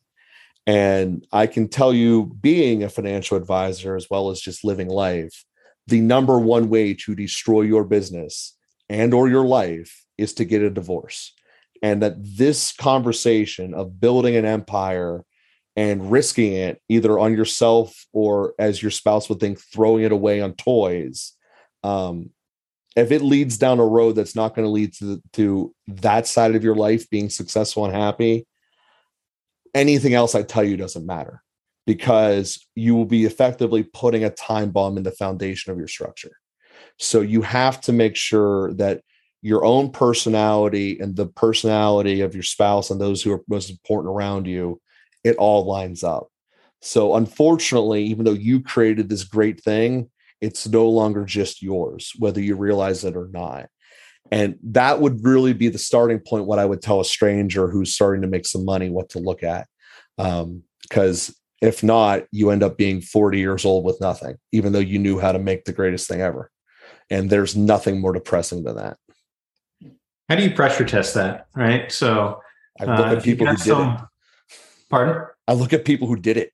And 0.65 1.27
I 1.33 1.45
can 1.45 1.67
tell 1.67 1.91
you, 1.91 2.33
being 2.39 2.83
a 2.83 2.89
financial 2.89 3.35
advisor 3.35 3.97
as 3.97 4.07
well 4.09 4.29
as 4.29 4.39
just 4.39 4.63
living 4.63 4.87
life, 4.87 5.43
the 5.87 5.99
number 5.99 6.39
one 6.39 6.69
way 6.69 6.93
to 6.93 7.13
destroy 7.13 7.63
your 7.63 7.83
business 7.83 8.55
and 8.87 9.13
or 9.13 9.27
your 9.27 9.45
life 9.45 10.05
is 10.17 10.31
to 10.35 10.45
get 10.45 10.61
a 10.61 10.69
divorce. 10.69 11.33
And 11.83 12.01
that 12.01 12.13
this 12.17 12.71
conversation 12.71 13.73
of 13.73 13.99
building 13.99 14.37
an 14.37 14.45
empire 14.45 15.25
and 15.77 16.11
risking 16.11 16.51
it 16.51 16.81
either 16.89 17.17
on 17.17 17.33
yourself 17.33 18.05
or 18.11 18.53
as 18.59 18.81
your 18.81 18.91
spouse 18.91 19.29
would 19.29 19.39
think 19.39 19.59
throwing 19.59 20.03
it 20.03 20.11
away 20.11 20.41
on 20.41 20.53
toys 20.53 21.33
um, 21.83 22.31
if 22.97 23.11
it 23.11 23.21
leads 23.21 23.57
down 23.57 23.79
a 23.79 23.85
road 23.85 24.13
that's 24.13 24.35
not 24.35 24.55
going 24.55 24.65
to 24.65 24.71
lead 24.71 24.91
to, 24.91 25.21
to 25.31 25.73
that 25.87 26.27
side 26.27 26.55
of 26.55 26.63
your 26.63 26.75
life 26.75 27.09
being 27.09 27.29
successful 27.29 27.85
and 27.85 27.95
happy 27.95 28.45
anything 29.73 30.13
else 30.13 30.35
i 30.35 30.43
tell 30.43 30.63
you 30.63 30.75
doesn't 30.75 31.05
matter 31.05 31.41
because 31.87 32.67
you 32.75 32.93
will 32.93 33.05
be 33.05 33.23
effectively 33.23 33.81
putting 33.81 34.25
a 34.25 34.29
time 34.29 34.69
bomb 34.69 34.97
in 34.97 35.03
the 35.03 35.11
foundation 35.11 35.71
of 35.71 35.79
your 35.79 35.87
structure. 35.87 36.37
So 36.99 37.21
you 37.21 37.41
have 37.41 37.79
to 37.81 37.93
make 37.93 38.15
sure 38.17 38.73
that 38.73 39.01
your 39.41 39.63
own 39.63 39.91
personality 39.91 40.99
and 40.99 41.15
the 41.15 41.27
personality 41.27 42.21
of 42.21 42.35
your 42.35 42.43
spouse 42.43 42.91
and 42.91 42.99
those 42.99 43.23
who 43.23 43.31
are 43.31 43.41
most 43.47 43.69
important 43.69 44.13
around 44.13 44.47
you 44.47 44.81
it 45.27 45.37
all 45.37 45.65
lines 45.65 46.03
up. 46.03 46.27
So, 46.81 47.15
unfortunately, 47.15 48.03
even 48.03 48.25
though 48.25 48.31
you 48.31 48.61
created 48.61 49.09
this 49.09 49.23
great 49.23 49.61
thing, 49.61 50.09
it's 50.41 50.67
no 50.67 50.87
longer 50.87 51.25
just 51.25 51.61
yours, 51.61 52.13
whether 52.19 52.39
you 52.39 52.55
realize 52.55 53.03
it 53.03 53.15
or 53.15 53.27
not. 53.31 53.67
And 54.31 54.57
that 54.61 54.99
would 54.99 55.23
really 55.23 55.53
be 55.53 55.69
the 55.69 55.77
starting 55.77 56.19
point. 56.19 56.45
What 56.45 56.59
I 56.59 56.65
would 56.65 56.81
tell 56.81 56.99
a 56.99 57.05
stranger 57.05 57.69
who's 57.69 57.93
starting 57.93 58.21
to 58.21 58.27
make 58.27 58.45
some 58.45 58.65
money, 58.65 58.89
what 58.89 59.09
to 59.09 59.19
look 59.19 59.41
at. 59.43 59.67
Because 60.17 61.29
um, 61.29 61.35
if 61.61 61.81
not, 61.81 62.25
you 62.31 62.51
end 62.51 62.61
up 62.61 62.77
being 62.77 63.01
40 63.01 63.39
years 63.39 63.65
old 63.65 63.83
with 63.83 63.99
nothing, 64.01 64.35
even 64.51 64.73
though 64.73 64.79
you 64.79 64.99
knew 64.99 65.19
how 65.19 65.31
to 65.31 65.39
make 65.39 65.65
the 65.65 65.73
greatest 65.73 66.07
thing 66.07 66.21
ever. 66.21 66.51
And 67.09 67.29
there's 67.29 67.55
nothing 67.55 68.01
more 68.01 68.13
depressing 68.13 68.63
than 68.63 68.75
that. 68.75 68.97
How 70.29 70.35
do 70.35 70.43
you 70.43 70.53
pressure 70.53 70.85
test 70.85 71.13
that? 71.13 71.47
Right. 71.55 71.91
So, 71.91 72.41
I 72.79 72.85
look 72.85 73.07
uh, 73.07 73.15
at 73.15 73.23
people 73.23 73.47
who 73.47 73.55
did 73.55 73.65
some, 73.65 73.93
it. 73.93 74.01
Pardon? 74.89 75.23
I 75.47 75.53
look 75.53 75.73
at 75.73 75.85
people 75.85 76.07
who 76.07 76.17
did 76.17 76.37
it. 76.37 76.53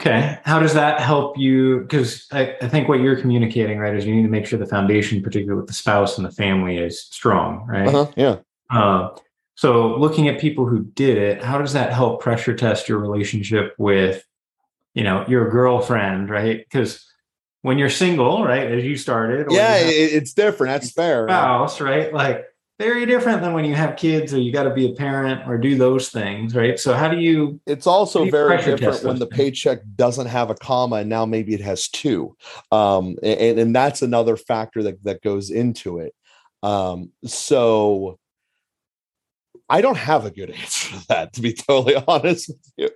Okay. 0.00 0.38
How 0.44 0.58
does 0.58 0.74
that 0.74 1.00
help 1.00 1.38
you? 1.38 1.80
Because 1.80 2.26
I, 2.32 2.56
I, 2.62 2.68
think 2.68 2.88
what 2.88 3.00
you're 3.00 3.20
communicating, 3.20 3.78
right, 3.78 3.94
is 3.94 4.06
you 4.06 4.14
need 4.14 4.22
to 4.22 4.28
make 4.28 4.46
sure 4.46 4.58
the 4.58 4.66
foundation, 4.66 5.22
particularly 5.22 5.60
with 5.60 5.68
the 5.68 5.74
spouse 5.74 6.16
and 6.16 6.26
the 6.26 6.32
family, 6.32 6.78
is 6.78 7.02
strong, 7.04 7.66
right? 7.66 7.88
Uh-huh, 7.88 8.10
yeah. 8.16 8.36
Uh, 8.70 9.10
so 9.54 9.96
looking 9.96 10.28
at 10.28 10.40
people 10.40 10.66
who 10.66 10.84
did 10.84 11.18
it, 11.18 11.42
how 11.42 11.58
does 11.58 11.74
that 11.74 11.92
help 11.92 12.22
pressure 12.22 12.54
test 12.54 12.88
your 12.88 12.98
relationship 12.98 13.74
with, 13.76 14.24
you 14.94 15.04
know, 15.04 15.26
your 15.28 15.50
girlfriend, 15.50 16.30
right? 16.30 16.58
Because 16.58 17.06
when 17.60 17.78
you're 17.78 17.90
single, 17.90 18.44
right, 18.44 18.72
as 18.72 18.84
you 18.84 18.96
started, 18.96 19.48
yeah, 19.50 19.78
you 19.78 19.88
it's 19.88 20.32
different. 20.32 20.72
That's 20.72 20.90
fair. 20.90 21.28
Spouse, 21.28 21.80
right? 21.80 22.12
Like 22.12 22.46
very 22.82 23.06
different 23.06 23.42
than 23.42 23.52
when 23.52 23.64
you 23.64 23.74
have 23.74 23.96
kids 23.96 24.34
or 24.34 24.38
you 24.38 24.52
got 24.52 24.64
to 24.64 24.74
be 24.74 24.90
a 24.90 24.92
parent 24.94 25.46
or 25.46 25.56
do 25.56 25.76
those 25.76 26.08
things, 26.08 26.54
right? 26.54 26.78
So 26.80 26.94
how 26.94 27.08
do 27.08 27.18
you? 27.18 27.60
It's 27.64 27.86
also 27.86 28.24
you 28.24 28.30
very 28.30 28.56
different 28.56 29.04
when 29.04 29.18
the 29.20 29.26
paycheck 29.26 29.80
doesn't 29.94 30.26
have 30.26 30.50
a 30.50 30.54
comma 30.56 30.96
and 30.96 31.08
now 31.08 31.24
maybe 31.24 31.54
it 31.54 31.60
has 31.60 31.88
two, 31.88 32.36
um, 32.72 33.16
and 33.22 33.58
and 33.58 33.76
that's 33.76 34.02
another 34.02 34.36
factor 34.36 34.82
that 34.82 35.02
that 35.04 35.22
goes 35.22 35.50
into 35.50 35.98
it. 35.98 36.12
Um, 36.64 37.10
so 37.24 38.18
I 39.68 39.80
don't 39.80 39.96
have 39.96 40.26
a 40.26 40.30
good 40.30 40.50
answer 40.62 40.96
to 40.98 41.06
that, 41.08 41.32
to 41.34 41.40
be 41.40 41.52
totally 41.52 41.96
honest 42.08 42.48
with 42.48 42.72
you. 42.76 42.90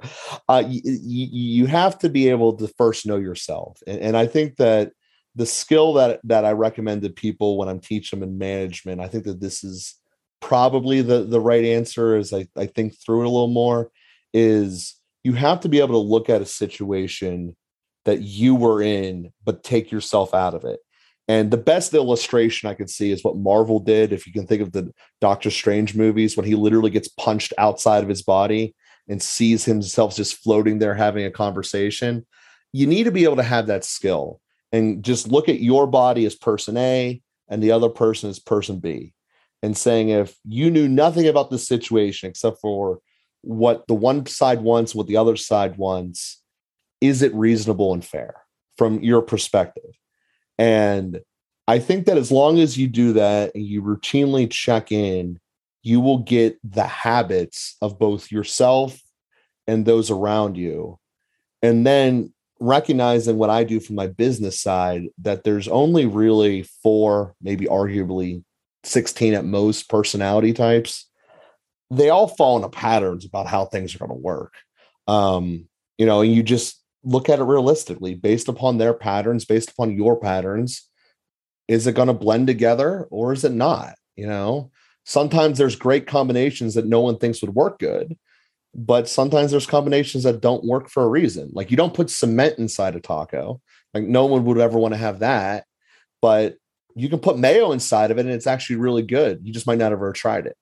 Uh, 0.48 0.64
you, 0.66 0.80
you 0.84 1.66
have 1.66 1.98
to 2.00 2.08
be 2.08 2.28
able 2.28 2.54
to 2.54 2.66
first 2.76 3.06
know 3.06 3.18
yourself, 3.18 3.78
and, 3.86 4.00
and 4.00 4.16
I 4.16 4.26
think 4.26 4.56
that 4.56 4.92
the 5.36 5.46
skill 5.46 5.92
that 5.94 6.20
that 6.24 6.44
I 6.44 6.52
recommend 6.52 7.02
to 7.02 7.10
people 7.10 7.56
when 7.56 7.68
I'm 7.68 7.80
teaching 7.80 8.20
them 8.20 8.28
in 8.28 8.38
management, 8.38 9.00
I 9.00 9.08
think 9.08 9.24
that 9.24 9.40
this 9.40 9.62
is 9.62 9.94
probably 10.40 11.02
the 11.02 11.24
the 11.24 11.40
right 11.40 11.64
answer 11.64 12.16
as 12.16 12.32
I, 12.32 12.48
I 12.56 12.66
think 12.66 12.98
through 12.98 13.22
it 13.22 13.26
a 13.26 13.30
little 13.30 13.46
more 13.48 13.90
is 14.32 14.96
you 15.22 15.34
have 15.34 15.60
to 15.60 15.68
be 15.68 15.78
able 15.78 16.02
to 16.02 16.08
look 16.08 16.28
at 16.28 16.42
a 16.42 16.46
situation 16.46 17.56
that 18.04 18.22
you 18.22 18.54
were 18.54 18.82
in, 18.82 19.32
but 19.44 19.64
take 19.64 19.90
yourself 19.90 20.34
out 20.34 20.54
of 20.54 20.64
it. 20.64 20.80
And 21.28 21.50
the 21.50 21.56
best 21.56 21.92
illustration 21.92 22.68
I 22.68 22.74
could 22.74 22.88
see 22.88 23.10
is 23.10 23.24
what 23.24 23.36
Marvel 23.36 23.80
did. 23.80 24.12
If 24.12 24.26
you 24.26 24.32
can 24.32 24.46
think 24.46 24.62
of 24.62 24.70
the 24.70 24.92
Doctor 25.20 25.50
Strange 25.50 25.96
movies, 25.96 26.36
when 26.36 26.46
he 26.46 26.54
literally 26.54 26.90
gets 26.90 27.08
punched 27.08 27.52
outside 27.58 28.04
of 28.04 28.08
his 28.08 28.22
body 28.22 28.76
and 29.08 29.22
sees 29.22 29.64
himself 29.64 30.16
just 30.16 30.36
floating 30.36 30.78
there 30.78 30.94
having 30.94 31.24
a 31.24 31.30
conversation. 31.30 32.26
You 32.72 32.86
need 32.86 33.04
to 33.04 33.12
be 33.12 33.24
able 33.24 33.36
to 33.36 33.42
have 33.42 33.66
that 33.66 33.84
skill 33.84 34.40
and 34.72 35.04
just 35.04 35.28
look 35.28 35.48
at 35.48 35.60
your 35.60 35.86
body 35.86 36.26
as 36.26 36.34
person 36.34 36.76
A 36.76 37.20
and 37.48 37.62
the 37.62 37.72
other 37.72 37.88
person 37.88 38.30
as 38.30 38.38
person 38.38 38.78
B 38.78 39.14
and 39.62 39.76
saying 39.76 40.10
if 40.10 40.36
you 40.44 40.70
knew 40.70 40.88
nothing 40.88 41.26
about 41.26 41.50
the 41.50 41.58
situation 41.58 42.28
except 42.30 42.60
for 42.60 43.00
what 43.42 43.86
the 43.86 43.94
one 43.94 44.26
side 44.26 44.60
wants, 44.60 44.94
what 44.94 45.06
the 45.06 45.16
other 45.16 45.36
side 45.36 45.76
wants, 45.76 46.42
is 47.00 47.22
it 47.22 47.34
reasonable 47.34 47.92
and 47.92 48.04
fair 48.04 48.42
from 48.76 49.00
your 49.00 49.22
perspective? 49.22 49.92
And 50.58 51.20
I 51.68 51.78
think 51.78 52.06
that 52.06 52.16
as 52.16 52.30
long 52.30 52.58
as 52.58 52.78
you 52.78 52.88
do 52.88 53.12
that 53.14 53.54
and 53.54 53.64
you 53.64 53.82
routinely 53.82 54.50
check 54.50 54.92
in, 54.92 55.38
you 55.82 56.00
will 56.00 56.18
get 56.18 56.58
the 56.64 56.86
habits 56.86 57.76
of 57.80 57.98
both 57.98 58.32
yourself 58.32 59.00
and 59.66 59.84
those 59.84 60.10
around 60.10 60.56
you. 60.56 60.98
And 61.62 61.86
then 61.86 62.32
recognizing 62.58 63.36
what 63.36 63.50
I 63.50 63.64
do 63.64 63.80
from 63.80 63.96
my 63.96 64.06
business 64.06 64.60
side 64.60 65.08
that 65.18 65.44
there's 65.44 65.68
only 65.68 66.06
really 66.06 66.62
four, 66.82 67.34
maybe 67.40 67.66
arguably 67.66 68.42
16 68.84 69.34
at 69.34 69.44
most 69.44 69.88
personality 69.88 70.52
types. 70.52 71.08
They 71.90 72.10
all 72.10 72.28
fall 72.28 72.56
into 72.56 72.68
patterns 72.68 73.24
about 73.24 73.46
how 73.46 73.66
things 73.66 73.94
are 73.94 73.98
going 73.98 74.10
to 74.10 74.16
work. 74.16 74.54
Um, 75.06 75.68
you 75.98 76.06
know, 76.06 76.22
and 76.22 76.32
you 76.32 76.42
just 76.42 76.82
look 77.04 77.28
at 77.28 77.38
it 77.38 77.44
realistically 77.44 78.14
based 78.14 78.48
upon 78.48 78.78
their 78.78 78.94
patterns, 78.94 79.44
based 79.44 79.70
upon 79.70 79.92
your 79.92 80.18
patterns. 80.18 80.88
Is 81.68 81.86
it 81.86 81.94
going 81.94 82.08
to 82.08 82.14
blend 82.14 82.46
together 82.46 83.06
or 83.10 83.32
is 83.32 83.44
it 83.44 83.52
not? 83.52 83.94
You 84.16 84.26
know, 84.26 84.70
sometimes 85.04 85.58
there's 85.58 85.76
great 85.76 86.06
combinations 86.06 86.74
that 86.74 86.86
no 86.86 87.00
one 87.00 87.18
thinks 87.18 87.40
would 87.42 87.54
work 87.54 87.78
good 87.78 88.16
but 88.76 89.08
sometimes 89.08 89.50
there's 89.50 89.66
combinations 89.66 90.24
that 90.24 90.42
don't 90.42 90.62
work 90.62 90.90
for 90.90 91.02
a 91.02 91.08
reason. 91.08 91.50
Like 91.54 91.70
you 91.70 91.78
don't 91.78 91.94
put 91.94 92.10
cement 92.10 92.58
inside 92.58 92.94
a 92.94 93.00
taco. 93.00 93.62
Like 93.94 94.04
no 94.04 94.26
one 94.26 94.44
would 94.44 94.58
ever 94.58 94.78
want 94.78 94.92
to 94.92 94.98
have 94.98 95.20
that. 95.20 95.64
But 96.20 96.56
you 96.94 97.08
can 97.08 97.18
put 97.18 97.38
mayo 97.38 97.72
inside 97.72 98.10
of 98.10 98.18
it 98.18 98.26
and 98.26 98.34
it's 98.34 98.46
actually 98.46 98.76
really 98.76 99.02
good. 99.02 99.40
You 99.42 99.52
just 99.52 99.66
might 99.66 99.78
not 99.78 99.92
have 99.92 100.00
ever 100.00 100.12
tried 100.12 100.44
it. 100.44 100.56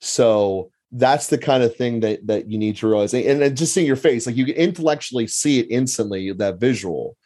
So 0.00 0.70
that's 0.92 1.26
the 1.26 1.38
kind 1.38 1.64
of 1.64 1.74
thing 1.74 2.00
that 2.00 2.24
that 2.28 2.48
you 2.48 2.56
need 2.56 2.76
to 2.76 2.86
realize. 2.86 3.12
And, 3.12 3.42
and 3.42 3.56
just 3.56 3.74
seeing 3.74 3.86
your 3.86 3.96
face, 3.96 4.26
like 4.26 4.36
you 4.36 4.46
can 4.46 4.54
intellectually 4.54 5.26
see 5.26 5.58
it 5.58 5.66
instantly, 5.68 6.32
that 6.34 6.60
visual. 6.60 7.16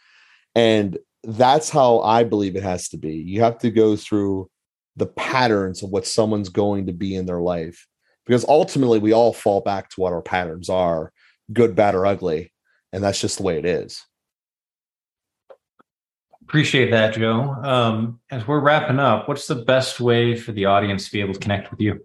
And 0.54 0.96
that's 1.22 1.68
how 1.68 2.00
I 2.00 2.24
believe 2.24 2.56
it 2.56 2.62
has 2.62 2.88
to 2.88 2.96
be. 2.96 3.14
You 3.14 3.42
have 3.42 3.58
to 3.58 3.70
go 3.70 3.94
through 3.94 4.48
the 4.96 5.06
patterns 5.06 5.82
of 5.82 5.90
what 5.90 6.06
someone's 6.06 6.48
going 6.48 6.86
to 6.86 6.94
be 6.94 7.14
in 7.14 7.26
their 7.26 7.42
life 7.42 7.86
because 8.30 8.44
ultimately 8.48 9.00
we 9.00 9.12
all 9.12 9.32
fall 9.32 9.60
back 9.60 9.90
to 9.90 10.00
what 10.00 10.12
our 10.12 10.22
patterns 10.22 10.68
are 10.68 11.12
good 11.52 11.74
bad 11.74 11.96
or 11.96 12.06
ugly 12.06 12.52
and 12.92 13.02
that's 13.02 13.20
just 13.20 13.38
the 13.38 13.42
way 13.42 13.58
it 13.58 13.66
is. 13.66 14.04
Appreciate 16.42 16.92
that 16.92 17.14
joe. 17.14 17.56
Um, 17.62 18.20
as 18.30 18.46
we're 18.46 18.60
wrapping 18.60 19.00
up 19.00 19.26
what's 19.26 19.48
the 19.48 19.56
best 19.56 19.98
way 19.98 20.36
for 20.36 20.52
the 20.52 20.66
audience 20.66 21.06
to 21.06 21.12
be 21.12 21.20
able 21.20 21.34
to 21.34 21.40
connect 21.40 21.72
with 21.72 21.80
you? 21.80 22.04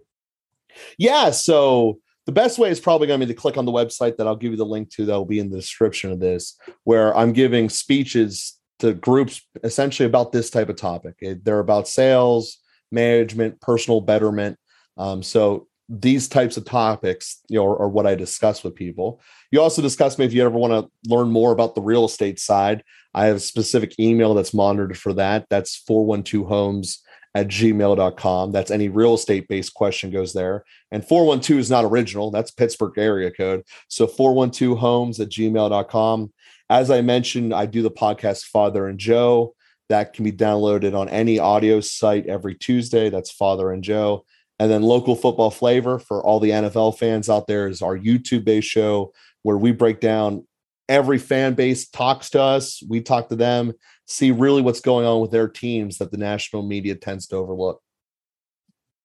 Yeah 0.98 1.30
so 1.30 2.00
the 2.24 2.32
best 2.32 2.58
way 2.58 2.70
is 2.70 2.80
probably 2.80 3.06
going 3.06 3.20
to 3.20 3.26
be 3.26 3.32
to 3.32 3.40
click 3.40 3.56
on 3.56 3.64
the 3.64 3.70
website 3.70 4.16
that 4.16 4.26
i'll 4.26 4.34
give 4.34 4.50
you 4.50 4.58
the 4.58 4.66
link 4.66 4.90
to 4.90 5.04
that 5.04 5.14
will 5.14 5.24
be 5.24 5.38
in 5.38 5.48
the 5.48 5.56
description 5.56 6.10
of 6.10 6.18
this 6.18 6.58
where 6.82 7.16
i'm 7.16 7.32
giving 7.32 7.68
speeches 7.68 8.58
to 8.80 8.92
groups 8.94 9.42
essentially 9.64 10.06
about 10.06 10.32
this 10.32 10.50
type 10.50 10.68
of 10.68 10.76
topic. 10.76 11.14
They're 11.42 11.60
about 11.60 11.88
sales 11.88 12.58
management 12.92 13.60
personal 13.60 14.00
betterment. 14.00 14.58
Um, 14.96 15.22
so 15.22 15.68
these 15.88 16.28
types 16.28 16.56
of 16.56 16.64
topics, 16.64 17.40
you 17.48 17.58
know, 17.58 17.66
are, 17.66 17.82
are, 17.82 17.88
what 17.88 18.06
I 18.06 18.14
discuss 18.14 18.64
with 18.64 18.74
people. 18.74 19.20
You 19.50 19.60
also 19.60 19.82
discuss 19.82 20.18
me 20.18 20.24
if 20.24 20.32
you 20.32 20.44
ever 20.44 20.56
want 20.56 20.72
to 20.72 20.90
learn 21.08 21.30
more 21.30 21.52
about 21.52 21.74
the 21.74 21.80
real 21.80 22.04
estate 22.04 22.40
side. 22.40 22.82
I 23.14 23.26
have 23.26 23.36
a 23.36 23.40
specific 23.40 23.98
email 23.98 24.34
that's 24.34 24.52
monitored 24.52 24.98
for 24.98 25.12
that. 25.14 25.46
That's 25.48 25.76
412 25.76 26.46
homes 26.48 27.02
at 27.34 27.48
gmail.com. 27.48 28.52
That's 28.52 28.70
any 28.70 28.88
real 28.88 29.14
estate 29.14 29.46
based 29.46 29.74
question 29.74 30.10
goes 30.10 30.32
there. 30.32 30.64
And 30.90 31.06
412 31.06 31.60
is 31.60 31.70
not 31.70 31.84
original, 31.84 32.30
that's 32.30 32.50
Pittsburgh 32.50 32.98
area 32.98 33.30
code. 33.30 33.62
So 33.88 34.06
412 34.06 34.78
homes 34.78 35.20
at 35.20 35.28
gmail.com. 35.28 36.32
As 36.68 36.90
I 36.90 37.00
mentioned, 37.00 37.54
I 37.54 37.66
do 37.66 37.82
the 37.82 37.90
podcast 37.90 38.46
Father 38.46 38.88
and 38.88 38.98
Joe. 38.98 39.54
That 39.88 40.14
can 40.14 40.24
be 40.24 40.32
downloaded 40.32 40.98
on 40.98 41.08
any 41.08 41.38
audio 41.38 41.80
site 41.80 42.26
every 42.26 42.56
Tuesday. 42.56 43.08
That's 43.08 43.30
Father 43.30 43.70
and 43.70 43.84
Joe 43.84 44.24
And 44.58 44.70
then 44.70 44.82
local 44.82 45.14
football 45.14 45.50
flavor 45.50 45.98
for 45.98 46.22
all 46.24 46.40
the 46.40 46.50
NFL 46.50 46.98
fans 46.98 47.28
out 47.28 47.46
there 47.46 47.68
is 47.68 47.82
our 47.82 47.96
YouTube 47.98 48.44
based 48.44 48.68
show 48.68 49.12
where 49.42 49.58
we 49.58 49.72
break 49.72 50.00
down 50.00 50.46
every 50.88 51.18
fan 51.18 51.54
base 51.54 51.88
talks 51.88 52.30
to 52.30 52.40
us. 52.40 52.82
We 52.88 53.00
talk 53.00 53.28
to 53.28 53.36
them, 53.36 53.74
see 54.06 54.30
really 54.32 54.62
what's 54.62 54.80
going 54.80 55.06
on 55.06 55.20
with 55.20 55.30
their 55.30 55.48
teams 55.48 55.98
that 55.98 56.10
the 56.10 56.16
national 56.16 56.62
media 56.62 56.94
tends 56.94 57.26
to 57.28 57.36
overlook. 57.36 57.82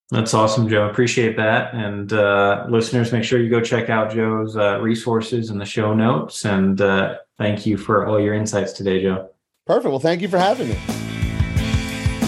That's 0.10 0.34
awesome, 0.34 0.68
Joe. 0.68 0.90
Appreciate 0.90 1.38
that. 1.38 1.74
And 1.74 2.12
uh, 2.12 2.66
listeners, 2.70 3.14
make 3.14 3.24
sure 3.24 3.40
you 3.40 3.50
go 3.50 3.62
check 3.62 3.90
out 3.90 4.12
Joe's 4.12 4.58
uh, 4.58 4.80
resources 4.82 5.50
in 5.50 5.58
the 5.58 5.66
show 5.66 5.94
notes. 5.94 6.44
And 6.44 6.82
uh, 6.82 7.16
thank 7.38 7.66
you 7.66 7.78
for 7.78 8.06
all 8.06 8.20
your 8.20 8.34
insights 8.34 8.74
today, 8.74 9.02
Joe. 9.02 9.30
Perfect. 9.66 9.90
Well, 9.90 10.00
thank 10.00 10.22
you 10.22 10.28
for 10.28 10.38
having 10.38 10.68
me. 10.68 10.76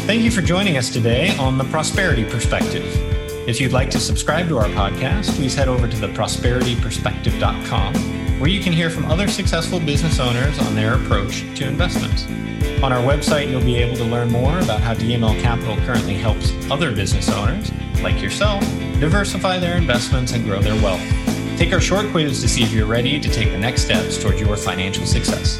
Thank 0.05 0.23
you 0.23 0.31
for 0.31 0.41
joining 0.41 0.77
us 0.77 0.91
today 0.91 1.35
on 1.37 1.57
The 1.57 1.65
Prosperity 1.65 2.23
Perspective. 2.23 3.02
If 3.45 3.59
you'd 3.59 3.73
like 3.73 3.89
to 3.91 3.99
subscribe 3.99 4.47
to 4.47 4.57
our 4.57 4.69
podcast, 4.69 5.35
please 5.35 5.53
head 5.53 5.67
over 5.67 5.85
to 5.85 5.97
theprosperityperspective.com, 5.97 7.93
where 8.39 8.49
you 8.49 8.61
can 8.61 8.71
hear 8.71 8.89
from 8.89 9.03
other 9.11 9.27
successful 9.27 9.81
business 9.81 10.17
owners 10.21 10.57
on 10.59 10.75
their 10.75 10.93
approach 10.93 11.41
to 11.57 11.67
investments. 11.67 12.23
On 12.81 12.93
our 12.93 13.03
website, 13.03 13.51
you'll 13.51 13.59
be 13.59 13.75
able 13.75 13.97
to 13.97 14.05
learn 14.05 14.31
more 14.31 14.57
about 14.59 14.79
how 14.79 14.93
DML 14.93 15.37
Capital 15.41 15.75
currently 15.85 16.13
helps 16.13 16.53
other 16.71 16.95
business 16.95 17.29
owners, 17.29 17.69
like 18.01 18.21
yourself, 18.21 18.63
diversify 19.01 19.59
their 19.59 19.75
investments 19.75 20.31
and 20.31 20.45
grow 20.45 20.61
their 20.61 20.81
wealth. 20.81 21.03
Take 21.57 21.73
our 21.73 21.81
short 21.81 22.09
quiz 22.11 22.39
to 22.43 22.47
see 22.47 22.63
if 22.63 22.71
you're 22.71 22.87
ready 22.87 23.19
to 23.19 23.29
take 23.29 23.51
the 23.51 23.57
next 23.57 23.81
steps 23.81 24.17
towards 24.17 24.39
your 24.39 24.55
financial 24.55 25.05
success. 25.05 25.59